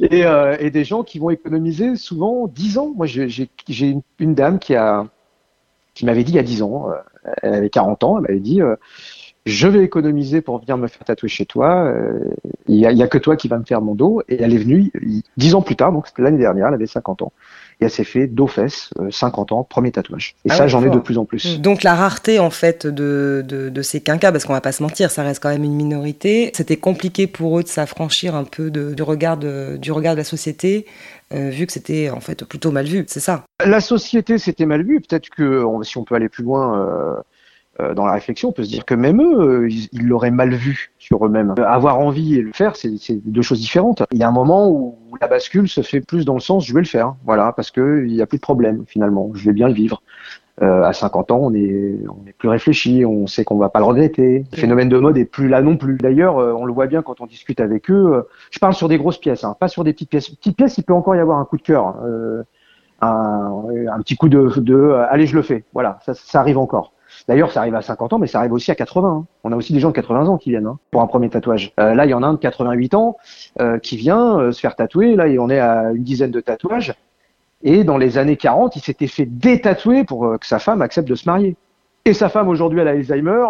et, 0.00 0.26
euh, 0.26 0.56
et, 0.58 0.70
des 0.70 0.84
gens 0.84 1.02
qui 1.02 1.18
vont 1.18 1.30
économiser 1.30 1.96
souvent 1.96 2.46
10 2.48 2.78
ans. 2.78 2.92
Moi, 2.94 3.06
j'ai 3.06 3.48
une, 3.80 4.02
une, 4.18 4.34
dame 4.34 4.58
qui 4.58 4.74
a 4.74 5.06
qui 5.94 6.04
m'avait 6.04 6.22
dit 6.24 6.32
il 6.32 6.36
y 6.36 6.40
a 6.40 6.44
10 6.44 6.62
ans, 6.62 6.90
euh, 6.90 7.30
elle 7.42 7.54
avait 7.54 7.70
40 7.70 8.04
ans, 8.04 8.16
elle 8.18 8.22
m'avait 8.22 8.40
dit 8.40 8.60
je 9.46 9.68
vais 9.68 9.82
économiser 9.82 10.40
pour 10.40 10.60
venir 10.60 10.76
me 10.76 10.88
faire 10.88 11.04
tatouer 11.04 11.28
chez 11.28 11.46
toi. 11.46 11.84
Euh, 11.84 12.18
il 12.66 12.76
n'y 12.76 12.86
a, 12.86 12.92
y 12.92 13.02
a, 13.02 13.08
que 13.08 13.18
toi 13.18 13.36
qui 13.36 13.48
va 13.48 13.58
me 13.58 13.64
faire 13.64 13.80
mon 13.80 13.94
dos. 13.94 14.22
Et 14.28 14.40
elle 14.42 14.52
est 14.52 14.58
venue 14.58 14.92
dix 15.36 15.54
ans 15.54 15.62
plus 15.62 15.76
tard, 15.76 15.92
donc 15.92 16.06
c'était 16.06 16.22
l'année 16.22 16.38
dernière, 16.38 16.68
elle 16.68 16.74
avait 16.74 16.86
50 16.86 17.22
ans. 17.22 17.32
Et 17.80 17.84
elle 17.84 17.90
s'est 17.90 18.04
fait 18.04 18.26
dos 18.26 18.46
fesses, 18.46 18.90
euh, 18.98 19.10
50 19.10 19.52
ans, 19.52 19.64
premier 19.64 19.92
tatouage. 19.92 20.34
Et 20.44 20.50
ah 20.50 20.54
ça, 20.54 20.62
ouais, 20.64 20.68
j'en 20.68 20.84
ai 20.84 20.90
de 20.90 20.98
plus 20.98 21.16
en 21.16 21.24
plus. 21.24 21.60
Donc 21.60 21.82
la 21.82 21.94
rareté 21.94 22.38
en 22.38 22.50
fait 22.50 22.86
de, 22.86 23.44
de, 23.46 23.68
de 23.68 23.82
ces 23.82 24.00
quinquas, 24.00 24.32
parce 24.32 24.44
qu'on 24.44 24.52
va 24.52 24.60
pas 24.60 24.72
se 24.72 24.82
mentir, 24.82 25.10
ça 25.10 25.22
reste 25.22 25.42
quand 25.42 25.50
même 25.50 25.64
une 25.64 25.76
minorité. 25.76 26.50
C'était 26.54 26.76
compliqué 26.76 27.26
pour 27.26 27.58
eux 27.58 27.62
de 27.62 27.68
s'affranchir 27.68 28.34
un 28.34 28.44
peu 28.44 28.70
de, 28.70 28.94
du, 28.94 29.02
regard 29.02 29.36
de, 29.36 29.76
du 29.76 29.92
regard 29.92 30.14
de 30.14 30.18
la 30.18 30.24
société. 30.24 30.86
Euh, 31.32 31.50
vu 31.50 31.66
que 31.66 31.72
c'était 31.72 32.10
en 32.10 32.20
fait 32.20 32.44
plutôt 32.44 32.70
mal 32.70 32.86
vu, 32.86 33.04
c'est 33.06 33.20
ça? 33.20 33.44
La 33.64 33.80
société 33.80 34.38
c'était 34.38 34.66
mal 34.66 34.82
vu. 34.82 35.00
Peut-être 35.00 35.28
que 35.30 35.64
si 35.82 35.98
on 35.98 36.04
peut 36.04 36.14
aller 36.14 36.28
plus 36.28 36.42
loin, 36.42 36.78
euh, 36.78 36.88
euh, 36.88 37.22
dans 37.94 38.06
la 38.06 38.12
réflexion, 38.12 38.48
on 38.48 38.52
peut 38.52 38.64
se 38.64 38.70
dire 38.70 38.84
que 38.84 38.94
même 38.94 39.22
eux, 39.22 39.64
euh, 39.64 39.68
ils 39.68 40.06
l'auraient 40.06 40.30
mal 40.30 40.52
vu 40.52 40.90
sur 40.98 41.24
eux-mêmes. 41.24 41.54
Euh, 41.58 41.64
avoir 41.64 41.98
envie 42.00 42.36
et 42.36 42.42
le 42.42 42.52
faire, 42.52 42.74
c'est 42.76 42.90
deux 43.24 43.42
choses 43.42 43.60
différentes. 43.60 44.02
Il 44.12 44.18
y 44.18 44.24
a 44.24 44.28
un 44.28 44.32
moment 44.32 44.68
où 44.68 44.98
la 45.20 45.28
bascule 45.28 45.68
se 45.68 45.82
fait 45.82 46.00
plus 46.00 46.24
dans 46.24 46.34
le 46.34 46.40
sens 46.40 46.66
je 46.66 46.74
vais 46.74 46.80
le 46.80 46.86
faire, 46.86 47.14
voilà, 47.24 47.52
parce 47.52 47.70
que 47.70 48.04
il 48.06 48.12
n'y 48.12 48.22
a 48.22 48.26
plus 48.26 48.38
de 48.38 48.42
problème 48.42 48.84
finalement, 48.86 49.30
je 49.34 49.44
vais 49.44 49.52
bien 49.52 49.68
le 49.68 49.74
vivre. 49.74 50.02
Euh, 50.60 50.82
à 50.82 50.92
50 50.92 51.30
ans, 51.30 51.38
on 51.40 51.54
est, 51.54 52.00
plus 52.36 52.48
réfléchi, 52.48 53.04
on 53.04 53.28
sait 53.28 53.44
qu'on 53.44 53.58
va 53.58 53.68
pas 53.68 53.78
le 53.78 53.84
regretter. 53.84 54.44
Le 54.50 54.56
phénomène 54.58 54.88
de 54.88 54.98
mode 54.98 55.16
est 55.16 55.24
plus 55.24 55.46
là 55.46 55.62
non 55.62 55.76
plus. 55.76 55.98
D'ailleurs, 55.98 56.36
on 56.36 56.64
le 56.64 56.72
voit 56.72 56.88
bien 56.88 57.02
quand 57.02 57.20
on 57.20 57.26
discute 57.26 57.60
avec 57.60 57.88
eux. 57.92 58.26
je 58.50 58.58
parle 58.58 58.74
sur 58.74 58.88
des 58.88 58.98
grosses 58.98 59.18
pièces, 59.18 59.44
hein, 59.44 59.54
pas 59.58 59.68
sur 59.68 59.84
des 59.84 59.92
petites 59.92 60.10
pièces. 60.10 60.30
Petites 60.30 60.56
pièces, 60.56 60.76
il 60.76 60.82
peut 60.82 60.94
encore 60.94 61.14
y 61.14 61.20
avoir 61.20 61.38
un 61.38 61.44
coup 61.44 61.58
de 61.58 61.62
cœur, 61.62 61.94
euh, 62.04 62.42
un, 63.00 64.00
petit 64.00 64.16
coup 64.16 64.28
de, 64.28 64.92
allez, 65.08 65.26
je 65.26 65.36
le 65.36 65.42
fais. 65.42 65.62
Voilà, 65.72 66.00
ça 66.12 66.40
arrive 66.40 66.58
encore. 66.58 66.92
D'ailleurs, 67.28 67.52
ça 67.52 67.60
arrive 67.60 67.74
à 67.74 67.82
50 67.82 68.14
ans, 68.14 68.18
mais 68.18 68.26
ça 68.26 68.38
arrive 68.38 68.54
aussi 68.54 68.70
à 68.70 68.74
80. 68.74 69.08
Hein. 69.08 69.26
On 69.44 69.52
a 69.52 69.56
aussi 69.56 69.74
des 69.74 69.80
gens 69.80 69.90
de 69.90 69.94
80 69.94 70.26
ans 70.26 70.38
qui 70.38 70.48
viennent 70.48 70.66
hein, 70.66 70.78
pour 70.90 71.02
un 71.02 71.06
premier 71.06 71.28
tatouage. 71.28 71.72
Euh, 71.78 71.94
là, 71.94 72.06
il 72.06 72.10
y 72.10 72.14
en 72.14 72.22
a 72.22 72.26
un 72.26 72.32
de 72.32 72.38
88 72.38 72.94
ans 72.94 73.18
euh, 73.60 73.78
qui 73.78 73.98
vient 73.98 74.40
euh, 74.40 74.50
se 74.50 74.60
faire 74.60 74.74
tatouer. 74.74 75.14
Là, 75.14 75.26
on 75.38 75.50
est 75.50 75.58
à 75.58 75.92
une 75.92 76.02
dizaine 76.02 76.30
de 76.30 76.40
tatouages. 76.40 76.94
Et 77.62 77.84
dans 77.84 77.98
les 77.98 78.16
années 78.16 78.36
40, 78.36 78.76
il 78.76 78.80
s'était 78.80 79.06
fait 79.06 79.26
détatouer 79.26 80.04
pour 80.04 80.38
que 80.38 80.46
sa 80.46 80.58
femme 80.58 80.80
accepte 80.80 81.08
de 81.08 81.14
se 81.14 81.28
marier. 81.28 81.56
Et 82.04 82.14
sa 82.14 82.30
femme 82.30 82.48
aujourd'hui 82.48 82.80
elle 82.80 82.88
a 82.88 82.92
Alzheimer, 82.92 83.44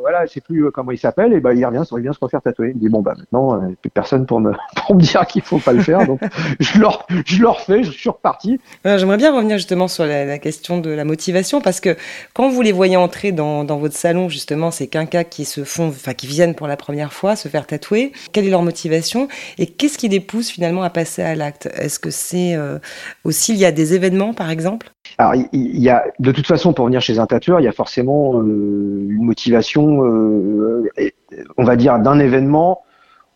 voilà, 0.00 0.22
elle 0.22 0.28
sait 0.28 0.40
plus 0.40 0.66
euh, 0.66 0.70
comment 0.70 0.92
il 0.92 0.98
s'appelle, 0.98 1.32
et 1.32 1.40
ben 1.40 1.52
il 1.52 1.64
revient, 1.64 1.82
il 1.90 2.02
vient 2.02 2.12
se 2.12 2.18
refaire 2.20 2.42
tatouer. 2.42 2.72
Il 2.74 2.78
dit 2.78 2.88
bon 2.88 3.00
bah 3.00 3.14
maintenant 3.16 3.54
euh, 3.54 3.68
plus 3.80 3.90
personne 3.90 4.26
pour 4.26 4.40
me 4.40 4.52
pour 4.76 4.94
me 4.94 5.00
dire 5.00 5.26
qu'il 5.26 5.42
faut 5.42 5.58
pas 5.58 5.72
le 5.72 5.80
faire, 5.80 6.06
donc 6.06 6.20
je 6.60 6.78
leur 6.78 7.06
je 7.26 7.42
leur 7.42 7.60
fais, 7.60 7.82
je 7.82 7.90
suis 7.90 8.08
reparti. 8.08 8.60
J'aimerais 8.84 9.16
bien 9.16 9.34
revenir 9.34 9.56
justement 9.56 9.88
sur 9.88 10.04
la, 10.04 10.24
la, 10.24 10.38
question 10.38 10.78
de 10.78 10.90
la 10.90 11.04
motivation 11.04 11.60
parce 11.60 11.80
que 11.80 11.96
quand 12.34 12.48
vous 12.48 12.62
les 12.62 12.72
voyez 12.72 12.96
entrer 12.96 13.32
dans, 13.32 13.64
dans 13.64 13.78
votre 13.78 13.96
salon 13.96 14.28
justement 14.28 14.70
ces 14.70 14.88
quinquas 14.88 15.24
qui 15.24 15.44
se 15.44 15.64
font, 15.64 15.88
enfin 15.88 16.14
qui 16.14 16.26
viennent 16.26 16.54
pour 16.54 16.66
la 16.66 16.76
première 16.76 17.12
fois 17.12 17.36
se 17.36 17.48
faire 17.48 17.66
tatouer, 17.66 18.12
quelle 18.32 18.46
est 18.46 18.50
leur 18.50 18.62
motivation 18.62 19.28
et 19.58 19.66
qu'est-ce 19.66 19.98
qui 19.98 20.08
les 20.08 20.20
pousse 20.20 20.50
finalement 20.50 20.82
à 20.82 20.90
passer 20.90 21.22
à 21.22 21.34
l'acte? 21.34 21.68
Est-ce 21.74 21.98
que 21.98 22.10
c'est 22.10 22.54
euh, 22.54 22.78
aussi 23.24 23.52
il 23.52 23.58
y 23.58 23.64
a 23.64 23.72
des 23.72 23.94
événements 23.94 24.34
par 24.34 24.50
exemple? 24.50 24.90
Alors, 25.16 25.34
il 25.52 25.80
y 25.80 25.88
a, 25.88 26.04
de 26.18 26.32
toute 26.32 26.46
façon, 26.46 26.72
pour 26.72 26.86
venir 26.86 27.00
chez 27.00 27.18
un 27.18 27.26
tatoueur, 27.26 27.60
il 27.60 27.64
y 27.64 27.68
a 27.68 27.72
forcément 27.72 28.40
euh, 28.40 28.42
une 28.42 29.24
motivation, 29.24 30.04
euh, 30.04 30.90
on 31.56 31.64
va 31.64 31.76
dire, 31.76 31.98
d'un 31.98 32.18
événement 32.18 32.82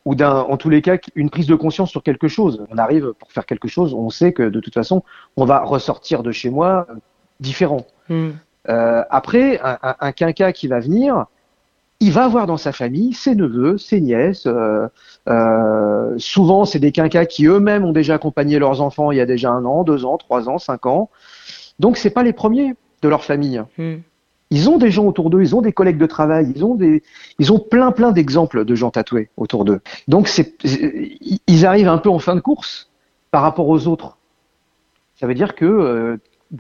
ou 0.05 0.15
d'un, 0.15 0.41
en 0.41 0.57
tous 0.57 0.69
les 0.69 0.83
cas, 0.83 0.99
une 1.15 1.31
prise 1.31 1.47
de 1.47 1.55
conscience 1.55 1.91
sur 1.91 2.03
quelque 2.03 2.29
chose. 2.29 2.65
On 2.71 2.79
arrive 2.79 3.13
pour 3.19 3.33
faire 3.33 3.47
quelque 3.47 3.69
chose, 3.69 3.95
on 3.95 4.11
sait 4.11 4.33
que 4.33 4.43
de 4.43 4.61
toute 4.61 4.75
façon, 4.75 5.03
on 5.37 5.45
va 5.45 5.61
ressortir 5.61 6.23
de 6.23 6.33
chez 6.33 6.51
moi 6.51 6.87
différent. 7.41 7.87
Mm. 8.09 8.31
Euh, 8.69 9.03
après, 9.11 9.61
un, 9.61 9.79
un, 9.83 9.97
un, 10.01 10.13
quinca 10.13 10.53
qui 10.53 10.69
va 10.69 10.81
venir, 10.81 11.27
il 12.03 12.11
va 12.11 12.25
avoir 12.25 12.47
dans 12.47 12.57
sa 12.57 12.73
famille 12.73 13.13
ses 13.13 13.37
neveux, 13.37 13.79
ses 13.79 14.01
nièces. 14.01 14.47
Euh, 14.47 14.89
euh, 15.29 16.15
souvent, 16.19 16.65
c'est 16.65 16.81
des 16.81 16.91
quinquas 16.91 17.27
qui 17.27 17.47
eux-mêmes 17.47 17.85
ont 17.85 17.93
déjà 17.93 18.15
accompagné 18.15 18.59
leurs 18.59 18.81
enfants 18.81 19.13
il 19.13 19.19
y 19.19 19.21
a 19.21 19.27
déjà 19.27 19.51
un 19.51 19.65
an, 19.65 19.85
deux 19.85 20.05
ans, 20.05 20.19
trois 20.19 20.49
ans, 20.49 20.59
cinq 20.59 20.87
ans. 20.87 21.11
Donc 21.79 21.97
c'est 21.97 22.11
pas 22.11 22.23
les 22.23 22.33
premiers 22.33 22.75
de 23.03 23.09
leur 23.09 23.25
famille. 23.25 23.63
Mm. 23.79 23.97
Ils 24.51 24.69
ont 24.69 24.77
des 24.77 24.91
gens 24.91 25.07
autour 25.07 25.31
d'eux, 25.31 25.41
ils 25.41 25.57
ont 25.57 25.63
des 25.63 25.73
collègues 25.73 25.97
de 25.97 26.07
travail, 26.07 26.53
ils 26.55 26.63
ont 26.63 26.75
des, 26.75 27.03
ils 27.39 27.53
ont 27.53 27.59
plein 27.59 27.91
plein 27.91 28.13
d'exemples 28.13 28.67
de 28.67 28.75
gens 28.75 28.91
tatoués 28.91 29.31
autour 29.39 29.65
d'eux. 29.65 29.81
Donc 30.09 30.29
c'est, 30.29 30.55
ils 31.47 31.67
arrivent 31.67 31.89
un 31.89 31.97
peu 31.97 32.11
en 32.11 32.19
fin 32.19 32.35
de 32.35 32.41
course 32.41 32.91
par 33.31 33.43
rapport 33.43 33.69
aux 33.69 33.87
autres. 33.87 34.19
Ça 35.15 35.27
veut 35.27 35.35
dire 35.35 35.55
que 35.55 35.65
euh, 35.65 36.17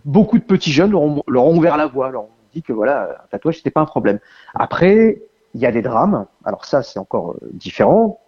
beaucoup 0.07 0.39
de 0.39 0.43
petits 0.43 0.73
jeunes 0.73 0.93
leur 0.93 1.03
ont, 1.03 1.23
leur 1.29 1.45
ont, 1.45 1.57
ouvert 1.57 1.77
la 1.77 1.87
voie, 1.87 2.11
leur 2.11 2.23
ont 2.23 2.31
dit 2.55 2.63
que 2.63 2.73
voilà, 2.73 3.19
un 3.25 3.27
tatouage 3.31 3.59
c'était 3.59 3.71
pas 3.71 3.83
un 3.83 3.87
problème. 3.87 4.21
Après, 4.55 5.21
il 5.53 5.61
y 5.61 5.67
a 5.67 5.73
des 5.73 5.83
drames. 5.83 6.25
Alors 6.47 6.65
ça 6.65 6.83
c'est 6.83 6.99
encore 6.99 7.37
différent. 7.53 8.21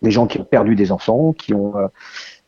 des 0.00 0.10
gens 0.10 0.26
qui 0.26 0.40
ont 0.40 0.44
perdu 0.44 0.74
des 0.74 0.90
enfants, 0.90 1.34
qui 1.34 1.52
ont 1.52 1.74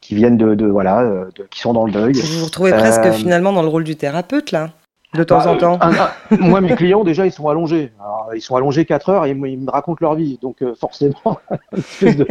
qui 0.09 0.15
viennent 0.15 0.37
de, 0.37 0.67
voilà, 0.67 1.27
qui 1.51 1.61
sont 1.61 1.73
dans 1.73 1.85
le 1.85 1.93
deuil. 1.93 2.15
Vous 2.15 2.39
vous 2.39 2.45
retrouvez 2.47 2.73
presque 2.73 3.11
finalement 3.13 3.53
dans 3.53 3.63
le 3.63 3.69
rôle 3.69 3.85
du 3.85 3.97
thérapeute 3.97 4.53
là 4.53 4.71
de 5.15 5.25
temps 5.25 5.47
en 5.47 5.57
temps 5.57 5.79
Moi, 6.39 6.61
mes 6.61 6.75
clients, 6.75 7.03
déjà, 7.03 7.25
ils 7.25 7.33
sont 7.33 7.49
allongés. 7.49 7.93
ils 8.35 8.43
sont 8.43 8.57
allongés 8.57 8.85
4 8.85 9.09
heures 9.09 9.25
et 9.25 9.31
ils 9.31 9.37
me 9.37 9.71
racontent 9.71 9.99
leur 10.03 10.15
vie. 10.15 10.39
Donc, 10.43 10.63
forcément, 10.79 11.39
une 11.73 11.79
espèce 11.79 12.17
de 12.17 12.27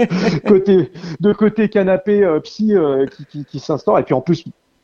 côté, 0.48 0.92
de 1.20 1.34
côté 1.34 1.70
canapé 1.70 2.24
psy 2.44 2.76
qui, 3.16 3.26
qui, 3.26 3.46
qui 3.46 3.60
s'instaure. 3.60 3.98
Et 3.98 4.04
puis, 4.04 4.14
en 4.14 4.22
plus, 4.22 4.44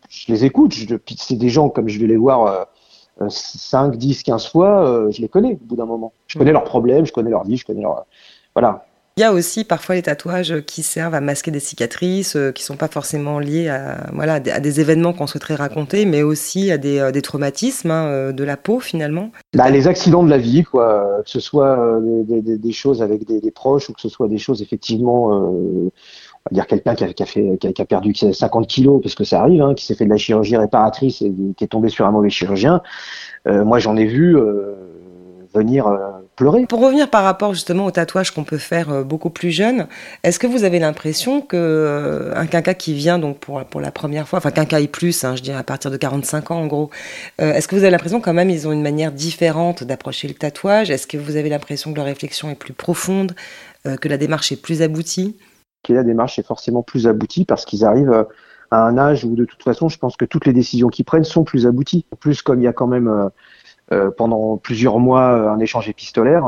je 0.09 0.31
les 0.31 0.43
écoute. 0.43 0.73
C'est 1.17 1.35
des 1.35 1.49
gens, 1.49 1.69
comme 1.69 1.87
je 1.87 1.99
vais 1.99 2.07
les 2.07 2.17
voir 2.17 2.67
5, 3.29 3.95
10, 3.95 4.23
15 4.23 4.47
fois, 4.47 4.87
euh, 4.87 5.11
je 5.11 5.21
les 5.21 5.29
connais 5.29 5.53
au 5.53 5.65
bout 5.65 5.75
d'un 5.75 5.85
moment. 5.85 6.13
Je 6.27 6.37
connais 6.37 6.51
mm. 6.51 6.55
leurs 6.55 6.63
problèmes, 6.63 7.05
je 7.05 7.13
connais 7.13 7.29
leur 7.29 7.43
vie, 7.43 7.57
je 7.57 7.65
connais 7.65 7.81
leur. 7.81 8.05
Voilà. 8.55 8.85
Il 9.17 9.21
y 9.21 9.23
a 9.23 9.31
aussi 9.31 9.63
parfois 9.63 9.95
les 9.95 10.01
tatouages 10.01 10.61
qui 10.65 10.81
servent 10.81 11.13
à 11.13 11.21
masquer 11.21 11.51
des 11.51 11.59
cicatrices, 11.59 12.35
euh, 12.35 12.51
qui 12.51 12.63
sont 12.63 12.77
pas 12.77 12.87
forcément 12.87 13.39
liés 13.39 13.69
à, 13.69 14.07
voilà, 14.11 14.35
à 14.35 14.59
des 14.59 14.79
événements 14.79 15.13
qu'on 15.13 15.27
souhaiterait 15.27 15.55
raconter, 15.55 16.05
mais 16.05 16.23
aussi 16.23 16.71
à 16.71 16.77
des, 16.77 16.99
euh, 16.99 17.11
traumatismes 17.21 17.91
hein, 17.91 18.31
de 18.31 18.43
la 18.43 18.57
peau 18.57 18.79
finalement. 18.79 19.31
Bah, 19.53 19.69
les 19.69 19.87
accidents 19.87 20.23
de 20.23 20.29
la 20.29 20.39
vie, 20.39 20.63
quoi, 20.63 21.21
que 21.23 21.29
ce 21.29 21.39
soit 21.39 22.01
des, 22.25 22.71
choses 22.71 23.01
avec 23.01 23.25
des, 23.25 23.51
proches 23.51 23.89
ou 23.89 23.93
que 23.93 24.01
ce 24.01 24.09
soit 24.09 24.27
des 24.27 24.39
choses 24.39 24.61
effectivement 24.61 25.31
on 26.45 26.53
va 26.53 26.55
dire 26.55 26.67
quelqu'un 26.67 26.95
qui 26.95 27.81
a, 27.81 27.85
perdu 27.85 28.13
50 28.13 28.67
kilos, 28.67 29.01
parce 29.01 29.15
que 29.15 29.23
ça 29.23 29.41
arrive, 29.41 29.61
hein, 29.61 29.73
qui 29.73 29.85
s'est 29.85 29.95
fait 29.95 30.03
de 30.03 30.09
la 30.09 30.17
chirurgie 30.17 30.57
réparatrice 30.57 31.21
et 31.21 31.31
qui 31.55 31.63
est 31.63 31.67
tombé 31.67 31.87
sur 31.87 32.05
un 32.05 32.11
mauvais 32.11 32.29
chirurgien. 32.29 32.81
Euh, 33.47 33.63
moi, 33.63 33.79
j'en 33.79 33.95
ai 33.95 34.05
vu 34.05 34.37
euh, 34.37 34.75
venir 35.53 35.87
euh, 35.87 35.97
pleurer. 36.35 36.65
Pour 36.65 36.81
revenir 36.81 37.09
par 37.09 37.23
rapport 37.23 37.53
justement 37.53 37.85
au 37.85 37.91
tatouage 37.91 38.31
qu'on 38.31 38.43
peut 38.43 38.57
faire 38.57 39.03
beaucoup 39.05 39.29
plus 39.29 39.51
jeune, 39.51 39.87
est-ce 40.23 40.39
que 40.39 40.47
vous 40.47 40.63
avez 40.63 40.79
l'impression 40.79 41.41
que 41.41 42.31
un 42.35 42.45
quinca 42.47 42.73
qui 42.73 42.93
vient 42.93 43.19
donc 43.19 43.39
pour, 43.39 43.63
pour 43.65 43.81
la 43.81 43.91
première 43.91 44.27
fois, 44.27 44.37
enfin 44.37 44.51
quinca 44.51 44.79
et 44.79 44.87
plus, 44.87 45.23
hein, 45.23 45.35
je 45.35 45.41
dirais 45.41 45.59
à 45.59 45.63
partir 45.63 45.91
de 45.91 45.97
45 45.97 46.51
ans 46.51 46.61
en 46.61 46.67
gros, 46.67 46.89
est-ce 47.37 47.67
que 47.67 47.75
vous 47.75 47.83
avez 47.83 47.91
l'impression 47.91 48.21
quand 48.21 48.33
même 48.33 48.49
ils 48.49 48.67
ont 48.67 48.71
une 48.71 48.81
manière 48.81 49.11
différente 49.11 49.83
d'approcher 49.83 50.27
le 50.27 50.33
tatouage? 50.33 50.89
Est-ce 50.89 51.07
que 51.07 51.17
vous 51.17 51.35
avez 51.35 51.49
l'impression 51.49 51.91
que 51.91 51.97
leur 51.97 52.05
réflexion 52.05 52.49
est 52.49 52.55
plus 52.55 52.73
profonde, 52.73 53.33
que 53.83 54.07
la 54.07 54.17
démarche 54.17 54.51
est 54.51 54.61
plus 54.61 54.81
aboutie? 54.81 55.37
Que 55.83 55.91
la 55.91 56.03
démarche 56.03 56.39
est 56.39 56.47
forcément 56.47 56.81
plus 56.81 57.07
aboutie 57.07 57.43
parce 57.43 57.65
qu'ils 57.65 57.83
arrivent 57.83 58.11
euh, 58.11 58.23
à 58.71 58.85
un 58.85 58.97
âge 58.97 59.25
où 59.25 59.35
de 59.35 59.43
toute 59.43 59.61
façon, 59.61 59.89
je 59.89 59.97
pense 59.97 60.15
que 60.15 60.23
toutes 60.23 60.45
les 60.45 60.53
décisions 60.53 60.87
qu'ils 60.87 61.03
prennent 61.03 61.25
sont 61.25 61.43
plus 61.43 61.67
abouties. 61.67 62.05
En 62.11 62.15
plus, 62.15 62.41
comme 62.41 62.61
il 62.61 62.63
y 62.63 62.67
a 62.67 62.73
quand 62.73 62.87
même 62.87 63.09
euh, 63.09 63.27
euh, 63.93 64.09
pendant 64.11 64.57
plusieurs 64.57 64.99
mois 64.99 65.51
un 65.51 65.59
échange 65.59 65.89
épistolaire, 65.89 66.45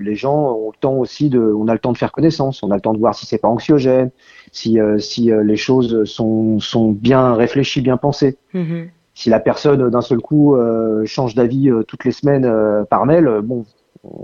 les 0.00 0.14
gens 0.14 0.52
ont 0.52 0.70
le 0.70 0.80
temps 0.80 0.94
aussi 0.94 1.28
de, 1.28 1.40
on 1.40 1.68
a 1.68 1.72
le 1.72 1.78
temps 1.78 1.92
de 1.92 1.98
faire 1.98 2.12
connaissance, 2.12 2.62
on 2.62 2.70
a 2.70 2.74
le 2.74 2.80
temps 2.80 2.94
de 2.94 2.98
voir 2.98 3.14
si 3.14 3.26
c'est 3.26 3.38
pas 3.38 3.48
anxiogène, 3.48 4.10
si 4.50 4.78
si 4.98 5.30
les 5.30 5.56
choses 5.56 6.04
sont 6.04 6.58
sont 6.60 6.90
bien 6.90 7.34
réfléchies, 7.34 7.80
bien 7.80 7.96
pensées. 7.96 8.36
Mm-hmm. 8.54 8.88
Si 9.14 9.30
la 9.30 9.40
personne 9.40 9.90
d'un 9.90 10.00
seul 10.00 10.18
coup 10.18 10.56
change 11.04 11.34
d'avis 11.34 11.70
toutes 11.86 12.04
les 12.04 12.12
semaines 12.12 12.50
par 12.88 13.06
mail, 13.06 13.40
bon, 13.42 13.64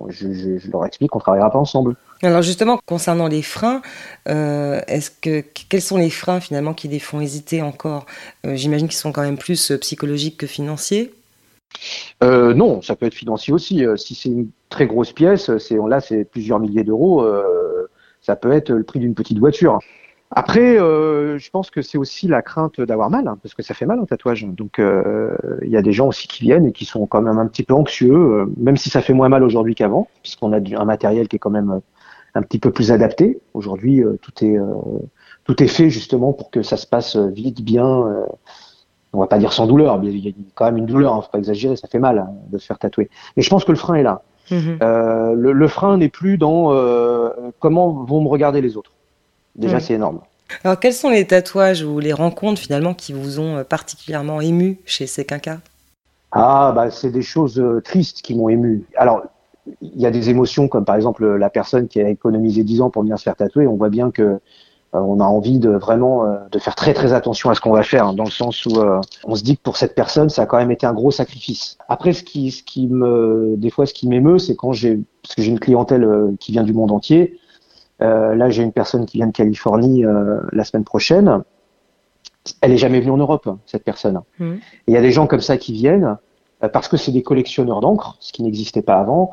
je, 0.08 0.70
leur 0.70 0.86
explique 0.86 1.10
qu'on 1.10 1.18
travaillera 1.18 1.50
pas 1.50 1.58
ensemble. 1.58 1.94
Alors 2.22 2.42
justement, 2.42 2.80
concernant 2.84 3.28
les 3.28 3.42
freins, 3.42 3.80
euh, 4.28 4.80
est-ce 4.88 5.10
que 5.10 5.40
quels 5.68 5.82
sont 5.82 5.98
les 5.98 6.10
freins 6.10 6.40
finalement 6.40 6.74
qui 6.74 6.88
les 6.88 6.98
font 6.98 7.20
hésiter 7.20 7.62
encore? 7.62 8.06
Euh, 8.44 8.56
J'imagine 8.56 8.88
qu'ils 8.88 8.98
sont 8.98 9.12
quand 9.12 9.22
même 9.22 9.38
plus 9.38 9.70
euh, 9.70 9.78
psychologiques 9.78 10.36
que 10.36 10.46
financiers. 10.46 11.14
Non, 12.22 12.82
ça 12.82 12.96
peut 12.96 13.06
être 13.06 13.14
financier 13.14 13.52
aussi. 13.52 13.84
si 13.96 14.14
c'est 14.14 14.28
une 14.28 14.50
très 14.68 14.87
grosse 14.87 15.12
pièce, 15.12 15.56
c'est 15.58 15.76
là 15.88 16.00
c'est 16.00 16.25
plusieurs 16.25 16.60
milliers 16.60 16.84
d'euros. 16.84 17.26
ça 18.20 18.37
peut 18.37 18.52
être 18.52 18.70
le 18.70 18.84
prix 18.84 19.00
d'une 19.00 19.14
petite 19.14 19.38
voiture. 19.38 19.78
Après, 20.30 20.78
euh, 20.78 21.38
je 21.38 21.50
pense 21.50 21.70
que 21.70 21.80
c'est 21.80 21.96
aussi 21.96 22.28
la 22.28 22.42
crainte 22.42 22.80
d'avoir 22.82 23.08
mal, 23.08 23.26
hein, 23.28 23.38
parce 23.42 23.54
que 23.54 23.62
ça 23.62 23.72
fait 23.72 23.87
mal 23.87 23.98
un 23.98 24.04
tatouage. 24.04 24.44
Donc, 24.46 24.78
euh, 24.78 25.34
il 25.62 25.70
y 25.70 25.76
a 25.76 25.82
des 25.82 25.92
gens 25.92 26.08
aussi 26.08 26.28
qui 26.28 26.42
viennent 26.42 26.66
et 26.66 26.72
qui 26.72 26.84
sont 26.84 27.06
quand 27.06 27.22
même 27.22 27.38
un 27.38 27.46
petit 27.46 27.62
peu 27.62 27.72
anxieux, 27.72 28.12
euh, 28.12 28.46
même 28.58 28.76
si 28.76 28.90
ça 28.90 29.00
fait 29.00 29.14
moins 29.14 29.30
mal 29.30 29.42
aujourd'hui 29.42 29.75
qu'avant, 29.75 30.08
puisqu'on 30.22 30.52
a 30.52 30.58
un 30.58 30.84
matériel 30.84 31.28
qui 31.28 31.37
est 31.37 31.38
quand 31.38 31.50
même 31.50 31.80
un 32.34 32.42
petit 32.42 32.58
peu 32.58 32.70
plus 32.70 32.92
adapté. 32.92 33.40
Aujourd'hui, 33.54 34.04
tout 34.20 34.44
est 34.44 34.58
tout 35.44 35.62
est 35.62 35.66
fait 35.66 35.88
justement 35.88 36.34
pour 36.34 36.50
que 36.50 36.62
ça 36.62 36.76
se 36.76 36.87
passe 36.87 37.16
vite, 37.16 37.62
bien. 37.62 38.04
On 39.12 39.20
va 39.20 39.26
pas 39.26 39.38
dire 39.38 39.52
sans 39.52 39.66
douleur, 39.66 39.98
il 40.02 40.18
y 40.18 40.28
a 40.28 40.32
quand 40.54 40.66
même 40.66 40.76
une 40.76 40.86
douleur, 40.86 41.14
hein, 41.14 41.22
faut 41.22 41.30
pas 41.30 41.38
exagérer, 41.38 41.76
ça 41.76 41.88
fait 41.88 41.98
mal 41.98 42.18
hein, 42.18 42.30
de 42.50 42.58
se 42.58 42.66
faire 42.66 42.78
tatouer. 42.78 43.08
Mais 43.36 43.42
je 43.42 43.50
pense 43.50 43.64
que 43.64 43.72
le 43.72 43.78
frein 43.78 43.94
est 43.94 44.02
là. 44.02 44.22
Mmh 44.50 44.78
le, 44.80 45.52
le, 45.52 45.68
frein 45.68 45.98
n'est 45.98 46.08
plus 46.08 46.38
dans 46.38 46.72
comment 47.58 47.90
vont 47.90 48.22
me 48.22 48.28
regarder 48.28 48.60
les 48.62 48.76
autres. 48.78 48.92
Déjà, 49.56 49.80
c'est 49.80 49.94
énorme. 49.94 50.20
Alors, 50.64 50.78
quels 50.80 50.94
sont 50.94 51.10
les 51.10 51.26
tatouages 51.26 51.82
ou 51.82 51.98
les 51.98 52.12
rencontres 52.12 52.60
finalement 52.60 52.94
qui 52.94 53.12
vous 53.12 53.40
ont 53.40 53.56
euh, 53.56 53.64
particulièrement 53.64 54.40
ému 54.40 54.78
chez 54.86 55.06
ces 55.06 55.24
quinquas? 55.24 55.58
Ah, 56.32 56.72
bah, 56.74 56.90
c'est 56.90 57.10
des 57.10 57.22
choses 57.22 57.58
euh, 57.58 57.80
tristes 57.80 58.22
qui 58.22 58.34
m'ont 58.34 58.48
ému. 58.48 58.84
Alors, 58.96 59.22
il 59.82 60.00
y 60.00 60.06
a 60.06 60.10
des 60.10 60.30
émotions 60.30 60.66
comme 60.66 60.86
par 60.86 60.96
exemple 60.96 61.26
la 61.26 61.50
personne 61.50 61.88
qui 61.88 62.00
a 62.00 62.08
économisé 62.08 62.64
10 62.64 62.80
ans 62.80 62.90
pour 62.90 63.02
venir 63.02 63.18
se 63.18 63.24
faire 63.24 63.36
tatouer. 63.36 63.66
On 63.66 63.76
voit 63.76 63.90
bien 63.90 64.10
que 64.10 64.22
euh, 64.22 64.38
on 64.92 65.21
a 65.21 65.25
envie 65.25 65.59
de 65.59 65.71
vraiment 65.71 66.25
de 66.50 66.59
faire 66.59 66.75
très 66.75 66.95
très 66.95 67.12
attention 67.12 67.50
à 67.50 67.54
ce 67.54 67.61
qu'on 67.61 67.73
va 67.73 67.83
faire, 67.83 68.07
hein, 68.07 68.14
dans 68.14 68.25
le 68.25 68.30
sens 68.30 68.64
où 68.66 68.80
on 69.25 69.35
se 69.35 69.42
dit 69.42 69.57
que 69.57 69.62
pour 69.62 69.76
cette 69.76 69.95
personne, 69.95 70.30
ça 70.30 70.42
a 70.42 70.47
quand 70.47 70.57
même 70.57 70.71
été 70.71 70.87
un 70.87 70.95
gros 70.95 71.11
sacrifice. 71.11 71.76
Après, 71.88 72.12
ce 72.12 72.23
qui, 72.23 72.50
ce 72.50 72.62
qui 72.62 72.88
me, 72.88 73.54
des 73.59 73.71
fois, 73.71 73.85
ce 73.85 73.92
qui 73.92 74.09
m'émeut, 74.09 74.38
c'est 74.38 74.57
quand 74.57 74.73
j'ai, 74.73 74.99
parce 75.23 75.35
que 75.35 75.42
j'ai 75.42 75.50
une 75.50 75.61
clientèle 75.61 76.09
qui 76.40 76.52
vient 76.52 76.64
du 76.64 76.73
monde 76.73 76.90
entier, 76.90 77.38
euh, 78.02 78.35
là, 78.35 78.50
j'ai 78.50 78.62
une 78.62 78.73
personne 78.73 79.07
qui 79.07 79.18
vient 79.18 79.26
de 79.26 79.33
Californie 79.33 80.04
euh, 80.04 80.40
la 80.52 80.64
semaine 80.64 80.85
prochaine. 80.85 81.42
Elle 82.61 82.73
est 82.73 82.78
jamais 82.78 83.00
venue 83.00 83.12
en 83.12 83.16
Europe, 83.16 83.49
cette 83.66 83.85
personne. 83.85 84.21
Mmh. 84.38 84.54
Il 84.87 84.95
y 84.95 84.97
a 84.97 85.00
des 85.00 85.11
gens 85.11 85.26
comme 85.26 85.40
ça 85.40 85.57
qui 85.57 85.73
viennent 85.73 86.16
euh, 86.62 86.68
parce 86.68 86.88
que 86.88 86.97
c'est 86.97 87.12
des 87.12 87.23
collectionneurs 87.23 87.80
d'encre, 87.80 88.16
ce 88.21 88.33
qui 88.33 88.42
n'existait 88.42 88.83
pas 88.83 88.99
avant, 88.99 89.33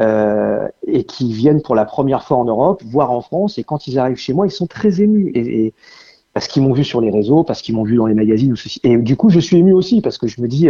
euh, 0.00 0.66
et 0.86 1.04
qui 1.04 1.32
viennent 1.32 1.62
pour 1.62 1.74
la 1.74 1.84
première 1.84 2.22
fois 2.22 2.36
en 2.36 2.44
Europe, 2.44 2.82
voire 2.84 3.10
en 3.10 3.20
France. 3.20 3.58
Et 3.58 3.64
quand 3.64 3.86
ils 3.86 3.98
arrivent 3.98 4.16
chez 4.16 4.32
moi, 4.32 4.46
ils 4.46 4.52
sont 4.52 4.66
très 4.66 5.00
émus. 5.00 5.30
Et, 5.34 5.66
et 5.66 5.74
parce 6.32 6.48
qu'ils 6.48 6.62
m'ont 6.62 6.72
vu 6.72 6.84
sur 6.84 7.00
les 7.00 7.10
réseaux, 7.10 7.44
parce 7.44 7.62
qu'ils 7.62 7.74
m'ont 7.74 7.84
vu 7.84 7.96
dans 7.96 8.06
les 8.06 8.14
magazines. 8.14 8.52
Ou 8.52 8.56
ceci. 8.56 8.80
Et 8.84 8.96
du 8.96 9.16
coup, 9.16 9.30
je 9.30 9.40
suis 9.40 9.58
ému 9.58 9.72
aussi 9.72 10.00
parce 10.00 10.18
que 10.18 10.26
je 10.26 10.40
me 10.40 10.48
dis, 10.48 10.68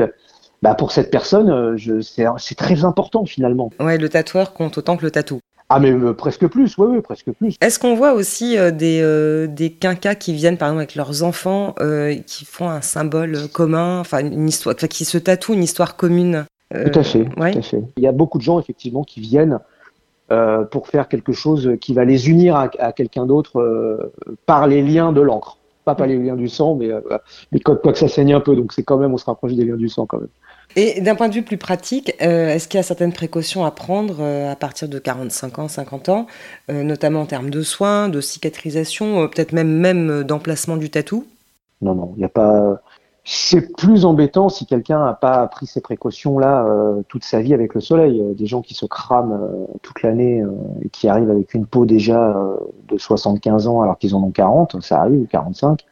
bah 0.63 0.75
pour 0.75 0.93
cette 0.93 1.11
personne, 1.11 1.77
c'est 2.01 2.55
très 2.55 2.85
important 2.85 3.25
finalement. 3.25 3.71
Ouais, 3.79 3.99
le 3.99 4.09
tatoueur 4.09 4.53
compte 4.53 4.79
autant 4.79 4.97
que 4.97 5.05
le 5.05 5.11
tatou. 5.11 5.41
Ah 5.73 5.79
mais 5.79 5.93
euh, 5.93 6.13
presque 6.13 6.49
plus, 6.49 6.77
oui, 6.79 6.87
oui, 6.91 7.01
presque 7.01 7.31
plus. 7.31 7.55
Est-ce 7.61 7.79
qu'on 7.79 7.95
voit 7.95 8.15
aussi 8.15 8.59
euh, 8.59 8.73
des, 8.73 9.01
euh, 9.03 9.47
des 9.47 9.71
quinquas 9.71 10.17
qui 10.17 10.33
viennent 10.33 10.57
par 10.57 10.67
exemple 10.67 10.81
avec 10.81 10.97
leurs 10.97 11.23
enfants, 11.23 11.77
qui 12.27 12.45
font 12.45 12.69
un 12.69 12.81
symbole 12.81 13.47
commun, 13.53 14.01
enfin 14.01 14.19
une 14.19 14.49
histoire, 14.49 14.75
qui 14.75 15.05
se 15.05 15.17
tatouent 15.17 15.55
une 15.55 15.63
histoire 15.63 15.97
commune? 15.97 16.45
Tout, 16.71 16.99
à 16.99 17.03
fait, 17.03 17.25
tout 17.25 17.43
à 17.43 17.63
fait. 17.63 17.83
Il 17.97 18.03
y 18.03 18.07
a 18.07 18.13
beaucoup 18.13 18.39
de 18.39 18.43
gens 18.43 18.59
effectivement 18.61 19.03
qui 19.03 19.21
viennent 19.21 19.59
pour 20.71 20.87
faire 20.87 21.09
quelque 21.09 21.33
chose 21.33 21.77
qui 21.81 21.93
va 21.93 22.05
les 22.05 22.31
unir 22.31 22.55
à, 22.55 22.93
quelqu'un 22.93 23.27
d'autre 23.27 24.13
par 24.47 24.69
les 24.69 24.83
liens 24.83 25.13
de 25.13 25.21
l'encre. 25.21 25.57
Pas, 25.85 25.95
pas 25.95 26.07
les 26.07 26.19
liens 26.19 26.37
du 26.37 26.49
sang, 26.49 26.77
mais, 26.77 26.91
mais 27.51 27.59
quoi, 27.59 27.75
quoi, 27.77 27.93
que 27.93 27.99
ça 27.99 28.07
saigne 28.07 28.35
un 28.35 28.41
peu, 28.41 28.55
donc 28.55 28.73
c'est 28.73 28.83
quand 28.83 28.99
même, 28.99 29.13
on 29.13 29.17
se 29.17 29.25
rapproche 29.25 29.55
des 29.55 29.65
liens 29.65 29.77
du 29.77 29.89
sang 29.89 30.07
quand 30.07 30.19
même. 30.19 30.29
Et 30.77 31.01
d'un 31.01 31.17
point 31.17 31.29
de 31.29 31.35
vue 31.35 31.43
plus 31.43 31.57
pratique, 31.57 32.15
euh, 32.23 32.49
est-ce 32.49 32.69
qu'il 32.69 32.79
y 32.79 32.81
a 32.81 32.85
certaines 32.85 33.13
précautions 33.13 33.65
à 33.65 33.73
prendre 33.73 34.19
euh, 34.21 34.53
à 34.53 34.57
partir 34.57 34.89
de 34.89 34.99
45 34.99 35.59
ans, 35.59 35.69
50 35.69 36.09
ans, 36.09 36.27
euh, 36.71 36.85
notamment 36.85 37.23
en 37.23 37.27
termes 37.27 37.51
de 37.51 37.63
soins, 37.63 38.09
de 38.09 38.21
cicatrisation, 38.21 39.27
peut-être 39.27 39.53
même, 39.53 39.73
même 39.73 40.23
d'emplacement 40.23 40.77
du 40.77 40.89
tatou? 40.89 41.27
Non, 41.83 41.95
non, 41.95 42.13
il 42.17 42.21
n'y 42.21 42.25
a 42.25 42.29
pas. 42.29 42.81
C'est 43.25 43.77
plus 43.77 44.05
embêtant 44.05 44.49
si 44.49 44.67
quelqu'un 44.67 45.05
n'a 45.05 45.13
pas 45.13 45.47
pris 45.47 45.67
ces 45.67 45.81
précautions-là 45.81 46.67
toute 47.09 47.23
sa 47.23 47.41
vie 47.41 47.55
avec 47.55 47.75
le 47.75 47.81
soleil. 47.81 48.23
Des 48.35 48.47
gens 48.47 48.63
qui 48.63 48.75
se 48.75 48.87
crament 48.87 49.39
toute 49.83 50.03
l'année 50.03 50.43
et 50.83 50.89
qui 50.89 51.07
arrivent 51.07 51.31
avec 51.31 51.55
une 51.55 51.67
peau 51.67 51.85
déjà 51.85 52.35
de 52.89 52.99
75 52.99 53.69
ans 53.69 53.83
alors 53.83 53.99
qu'ils 53.99 54.15
en 54.15 54.23
ont 54.23 54.31
40, 54.31 54.83
ça 54.83 55.03
arrive, 55.03 55.21
ou 55.21 55.27
45. 55.27 55.85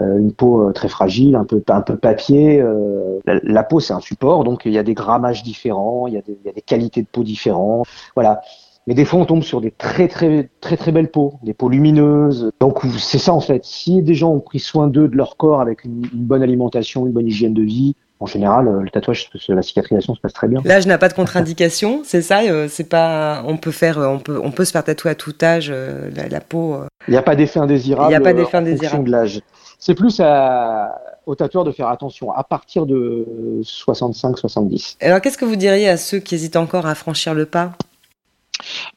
Euh, 0.00 0.18
une 0.18 0.32
peau 0.32 0.68
euh, 0.68 0.72
très 0.72 0.88
fragile, 0.88 1.36
un 1.36 1.44
peu 1.44 1.62
un 1.68 1.80
peu 1.80 1.96
papier. 1.96 2.60
Euh, 2.60 3.20
la, 3.24 3.62
peau 3.62 3.80
c'est 3.80 3.94
un 3.94 4.00
support, 4.00 4.44
donc 4.44 4.62
il 4.66 4.72
y 4.72 4.78
a 4.78 4.82
des 4.82 4.94
grammages 4.94 5.42
différents, 5.42 6.06
il 6.06 6.14
y 6.14 6.18
a 6.18 6.22
des, 6.22 6.38
il 6.42 6.46
y 6.46 6.50
a 6.50 6.52
des 6.52 6.62
qualités 6.62 7.02
de 7.02 7.06
peau 7.06 7.22
différentes. 7.22 7.86
Voilà. 8.14 8.42
Mais 8.86 8.94
des 8.94 9.04
fois, 9.04 9.20
on 9.20 9.24
tombe 9.24 9.42
sur 9.42 9.60
des 9.60 9.72
très 9.72 10.06
très 10.06 10.48
très 10.60 10.76
très 10.76 10.92
belles 10.92 11.10
peaux, 11.10 11.34
des 11.42 11.54
peaux 11.54 11.68
lumineuses. 11.68 12.52
Donc 12.60 12.82
c'est 12.98 13.18
ça 13.18 13.32
en 13.32 13.40
fait. 13.40 13.64
Si 13.64 14.02
des 14.02 14.14
gens 14.14 14.32
ont 14.32 14.40
pris 14.40 14.60
soin 14.60 14.86
d'eux, 14.86 15.08
de 15.08 15.16
leur 15.16 15.36
corps, 15.36 15.60
avec 15.60 15.84
une, 15.84 16.02
bonne 16.12 16.42
alimentation, 16.42 17.06
une 17.06 17.12
bonne 17.12 17.26
hygiène 17.26 17.52
de 17.52 17.62
vie, 17.62 17.96
en 18.20 18.26
général, 18.26 18.66
le 18.82 18.88
tatouage, 18.88 19.28
la 19.48 19.62
cicatrisation 19.62 20.14
se 20.14 20.20
passe 20.20 20.32
très 20.32 20.48
bien. 20.48 20.62
L'âge 20.64 20.86
n'a 20.86 20.98
pas 20.98 21.08
de 21.08 21.14
contre-indication, 21.14 22.00
c'est 22.04 22.22
ça. 22.22 22.40
c'est 22.68 22.88
pas, 22.88 23.42
on 23.46 23.56
peut 23.56 23.72
faire, 23.72 23.98
on 23.98 24.20
peut, 24.20 24.40
on 24.42 24.52
peut 24.52 24.64
se 24.64 24.70
faire 24.70 24.84
tatouer 24.84 25.10
à 25.10 25.14
tout 25.14 25.34
âge 25.42 25.70
la, 25.70 26.40
peau. 26.40 26.76
Il 27.08 27.10
n'y 27.10 27.16
a 27.16 27.22
pas 27.22 27.34
d'effet 27.34 27.58
indésirable. 27.58 28.06
Il 28.06 28.10
n'y 28.10 28.14
a 28.14 28.20
pas 28.20 28.32
d'effet 28.32 28.56
indésirable. 28.56 29.04
de 29.04 29.10
l'âge. 29.10 29.40
C'est 29.78 29.94
plus 29.94 30.20
à, 30.20 30.98
au 31.26 31.34
tatoueur 31.34 31.64
de 31.64 31.72
faire 31.72 31.88
attention 31.88 32.32
à 32.32 32.44
partir 32.44 32.86
de 32.86 33.26
65-70. 33.62 34.96
Alors, 35.00 35.20
qu'est-ce 35.20 35.36
que 35.36 35.44
vous 35.44 35.56
diriez 35.56 35.88
à 35.88 35.96
ceux 35.96 36.18
qui 36.18 36.36
hésitent 36.36 36.56
encore 36.56 36.86
à 36.86 36.94
franchir 36.94 37.34
le 37.34 37.46
pas? 37.46 37.72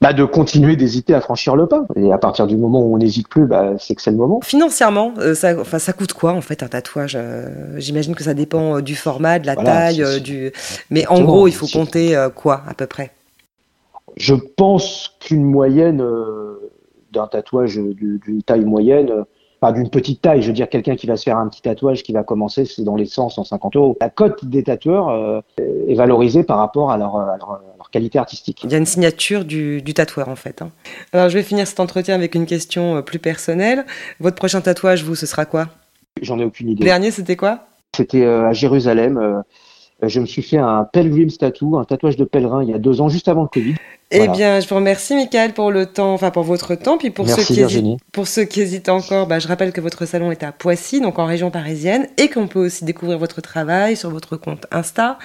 Bah, 0.01 0.13
de 0.13 0.23
continuer 0.23 0.77
d'hésiter 0.77 1.13
à 1.13 1.19
franchir 1.19 1.55
le 1.55 1.67
pas. 1.67 1.85
Et 1.95 2.11
à 2.13 2.17
partir 2.17 2.47
du 2.47 2.55
moment 2.55 2.81
où 2.81 2.95
on 2.95 2.97
n'hésite 2.97 3.27
plus, 3.27 3.45
bah, 3.45 3.73
c'est 3.77 3.95
que 3.95 4.01
c'est 4.01 4.11
le 4.11 4.17
moment. 4.17 4.39
Financièrement, 4.41 5.13
euh, 5.17 5.33
ça, 5.33 5.59
enfin, 5.59 5.77
ça 5.77 5.91
coûte 5.91 6.13
quoi 6.13 6.31
en 6.31 6.41
fait 6.41 6.63
un 6.63 6.67
tatouage 6.67 7.17
euh, 7.19 7.73
J'imagine 7.77 8.15
que 8.15 8.23
ça 8.23 8.33
dépend 8.33 8.77
euh, 8.77 8.81
du 8.81 8.95
format, 8.95 9.39
de 9.39 9.45
la 9.45 9.57
taille, 9.57 10.21
du. 10.21 10.53
Mais 10.89 11.05
en 11.07 11.21
gros, 11.21 11.47
il 11.47 11.53
faut 11.53 11.67
compter 11.67 12.15
quoi 12.35 12.61
à 12.67 12.73
peu 12.73 12.87
près? 12.87 13.11
Je 14.15 14.35
pense 14.35 15.15
qu'une 15.19 15.43
moyenne 15.43 16.03
d'un 17.11 17.27
tatouage 17.27 17.75
d'une 17.75 18.43
taille 18.43 18.65
moyenne 18.65 19.25
pas 19.59 19.73
d'une 19.73 19.89
petite 19.89 20.21
taille. 20.21 20.41
Je 20.41 20.47
veux 20.47 20.53
dire, 20.53 20.69
quelqu'un 20.69 20.95
qui 20.95 21.05
va 21.05 21.17
se 21.17 21.23
faire 21.23 21.37
un 21.37 21.49
petit 21.49 21.61
tatouage 21.61 22.03
qui 22.03 22.13
va 22.13 22.23
commencer, 22.23 22.63
c'est 22.63 22.83
dans 22.83 22.95
les 22.95 23.05
100, 23.05 23.29
150 23.29 23.75
euros. 23.75 23.97
La 23.99 24.09
cote 24.09 24.45
des 24.45 24.63
tatoueurs 24.63 25.43
est 25.57 25.95
valorisée 25.95 26.43
par 26.43 26.59
rapport 26.59 26.91
à 26.91 26.97
leur, 26.97 27.61
qualité 27.91 28.19
artistique. 28.19 28.61
Il 28.63 28.71
y 28.71 28.75
a 28.75 28.77
une 28.77 28.85
signature 28.85 29.45
du, 29.45 29.83
tatoueur, 29.93 30.29
en 30.29 30.35
fait. 30.35 30.61
Hein. 30.61 30.71
Alors, 31.13 31.29
je 31.29 31.37
vais 31.37 31.43
finir 31.43 31.67
cet 31.67 31.79
entretien 31.79 32.15
avec 32.15 32.35
une 32.35 32.45
question 32.45 32.97
euh, 32.97 33.01
plus 33.01 33.19
personnelle. 33.19 33.85
Votre 34.19 34.35
prochain 34.35 34.61
tatouage, 34.61 35.03
vous, 35.03 35.15
ce 35.15 35.25
sera 35.25 35.45
quoi? 35.45 35.69
J'en 36.21 36.39
ai 36.39 36.43
aucune 36.43 36.69
idée. 36.69 36.83
Le 36.83 36.85
dernier, 36.85 37.11
c'était 37.11 37.35
quoi? 37.35 37.67
C'était 37.95 38.23
euh, 38.23 38.47
à 38.47 38.53
Jérusalem. 38.53 39.43
Je 40.01 40.19
me 40.19 40.25
suis 40.25 40.41
fait 40.41 40.57
un 40.57 40.85
pilgrim's 40.85 41.37
tattoo, 41.37 41.77
un 41.77 41.83
tatouage 41.83 42.15
de 42.15 42.23
pèlerin, 42.23 42.63
il 42.63 42.69
y 42.69 42.73
a 42.73 42.77
deux 42.77 43.01
ans, 43.01 43.09
juste 43.09 43.27
avant 43.27 43.43
le 43.43 43.47
Covid. 43.47 43.75
Eh 44.11 44.27
bien, 44.27 44.59
je 44.59 44.67
vous 44.67 44.75
remercie, 44.75 45.13
Michael, 45.13 45.53
pour 45.53 45.71
le 45.71 45.85
temps, 45.85 46.13
enfin 46.13 46.31
pour 46.31 46.43
votre 46.43 46.73
temps, 46.73 46.97
puis 46.97 47.11
pour 47.11 47.29
ceux 47.29 47.43
qui 47.43 47.61
hésitent, 47.61 47.99
pour 48.11 48.27
ceux 48.27 48.43
qui 48.43 48.61
hésitent 48.61 48.89
encore, 48.89 49.27
bah, 49.27 49.37
je 49.37 49.47
rappelle 49.47 49.71
que 49.71 49.81
votre 49.81 50.05
salon 50.05 50.31
est 50.31 50.41
à 50.41 50.51
Poissy, 50.51 50.99
donc 50.99 51.19
en 51.19 51.25
région 51.25 51.51
parisienne, 51.51 52.07
et 52.17 52.27
qu'on 52.29 52.47
peut 52.47 52.65
aussi 52.65 52.85
découvrir 52.85 53.19
votre 53.19 53.41
travail 53.41 53.95
sur 53.95 54.09
votre 54.09 54.35
compte 54.35 54.65
Insta, 54.71 55.19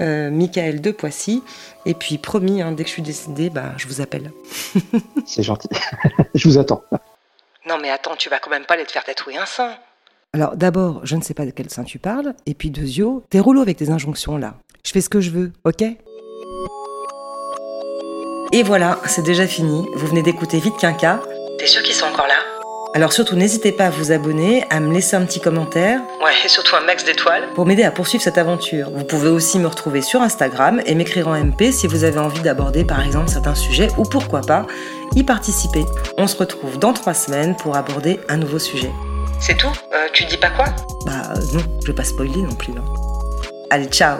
euh, 0.00 0.30
Michael 0.30 0.80
de 0.80 0.92
Poissy. 0.92 1.42
Et 1.86 1.94
puis, 1.94 2.18
promis, 2.18 2.62
hein, 2.62 2.72
dès 2.72 2.84
que 2.84 2.88
je 2.88 2.94
suis 2.94 3.02
décidée, 3.02 3.50
bah, 3.50 3.72
je 3.78 3.88
vous 3.88 4.00
appelle. 4.00 4.30
C'est 5.26 5.42
gentil. 5.42 5.68
je 6.34 6.48
vous 6.48 6.58
attends. 6.58 6.84
Non, 7.68 7.78
mais 7.82 7.90
attends, 7.90 8.14
tu 8.16 8.28
vas 8.28 8.38
quand 8.38 8.50
même 8.50 8.64
pas 8.64 8.74
aller 8.74 8.84
te 8.84 8.92
faire 8.92 9.04
tatouer 9.04 9.38
un 9.38 9.46
sein. 9.46 9.70
Alors, 10.32 10.56
d'abord, 10.56 11.00
je 11.02 11.16
ne 11.16 11.22
sais 11.22 11.34
pas 11.34 11.44
de 11.44 11.50
quel 11.50 11.70
sein 11.70 11.82
tu 11.82 11.98
parles, 11.98 12.34
et 12.46 12.54
puis, 12.54 12.70
deuxio, 12.70 13.24
t'es 13.30 13.40
rouleau 13.40 13.62
avec 13.62 13.78
tes 13.78 13.90
injonctions 13.90 14.36
là. 14.36 14.54
Je 14.86 14.92
fais 14.92 15.00
ce 15.00 15.08
que 15.08 15.20
je 15.20 15.30
veux, 15.30 15.52
ok? 15.64 15.82
Et 18.52 18.62
voilà, 18.62 19.00
c'est 19.06 19.24
déjà 19.24 19.48
fini. 19.48 19.84
Vous 19.96 20.06
venez 20.06 20.22
d'écouter 20.22 20.58
Vite 20.60 20.76
Quinca. 20.78 21.20
T'es 21.58 21.66
sûr 21.66 21.82
qu'ils 21.82 21.94
sont 21.94 22.06
encore 22.06 22.28
là? 22.28 22.34
Alors 22.94 23.12
surtout, 23.12 23.34
n'hésitez 23.34 23.72
pas 23.72 23.86
à 23.86 23.90
vous 23.90 24.12
abonner, 24.12 24.64
à 24.70 24.78
me 24.78 24.92
laisser 24.92 25.16
un 25.16 25.24
petit 25.24 25.40
commentaire. 25.40 26.00
Ouais, 26.24 26.32
et 26.44 26.48
surtout 26.48 26.76
un 26.76 26.84
max 26.84 27.04
d'étoiles. 27.04 27.48
Pour 27.56 27.66
m'aider 27.66 27.82
à 27.82 27.90
poursuivre 27.90 28.22
cette 28.22 28.38
aventure. 28.38 28.90
Vous 28.90 29.04
pouvez 29.04 29.28
aussi 29.30 29.58
me 29.58 29.66
retrouver 29.66 30.00
sur 30.00 30.22
Instagram 30.22 30.80
et 30.86 30.94
m'écrire 30.94 31.26
en 31.26 31.34
MP 31.34 31.72
si 31.72 31.88
vous 31.88 32.04
avez 32.04 32.18
envie 32.18 32.40
d'aborder 32.40 32.84
par 32.84 33.04
exemple 33.04 33.28
certains 33.28 33.54
sujets 33.56 33.88
ou 33.98 34.04
pourquoi 34.04 34.40
pas 34.40 34.66
y 35.14 35.24
participer. 35.24 35.84
On 36.18 36.28
se 36.28 36.36
retrouve 36.36 36.78
dans 36.78 36.92
trois 36.92 37.14
semaines 37.14 37.56
pour 37.56 37.76
aborder 37.76 38.18
un 38.28 38.36
nouveau 38.36 38.58
sujet. 38.60 38.90
C'est 39.40 39.56
tout? 39.56 39.72
Euh, 39.94 40.08
Tu 40.12 40.24
dis 40.24 40.36
pas 40.36 40.50
quoi? 40.50 40.66
Bah 41.06 41.32
non, 41.52 41.60
je 41.82 41.86
vais 41.88 41.92
pas 41.94 42.04
spoiler 42.04 42.42
non 42.42 42.54
plus. 42.54 42.72
Allez, 43.70 43.86
ciao 43.86 44.18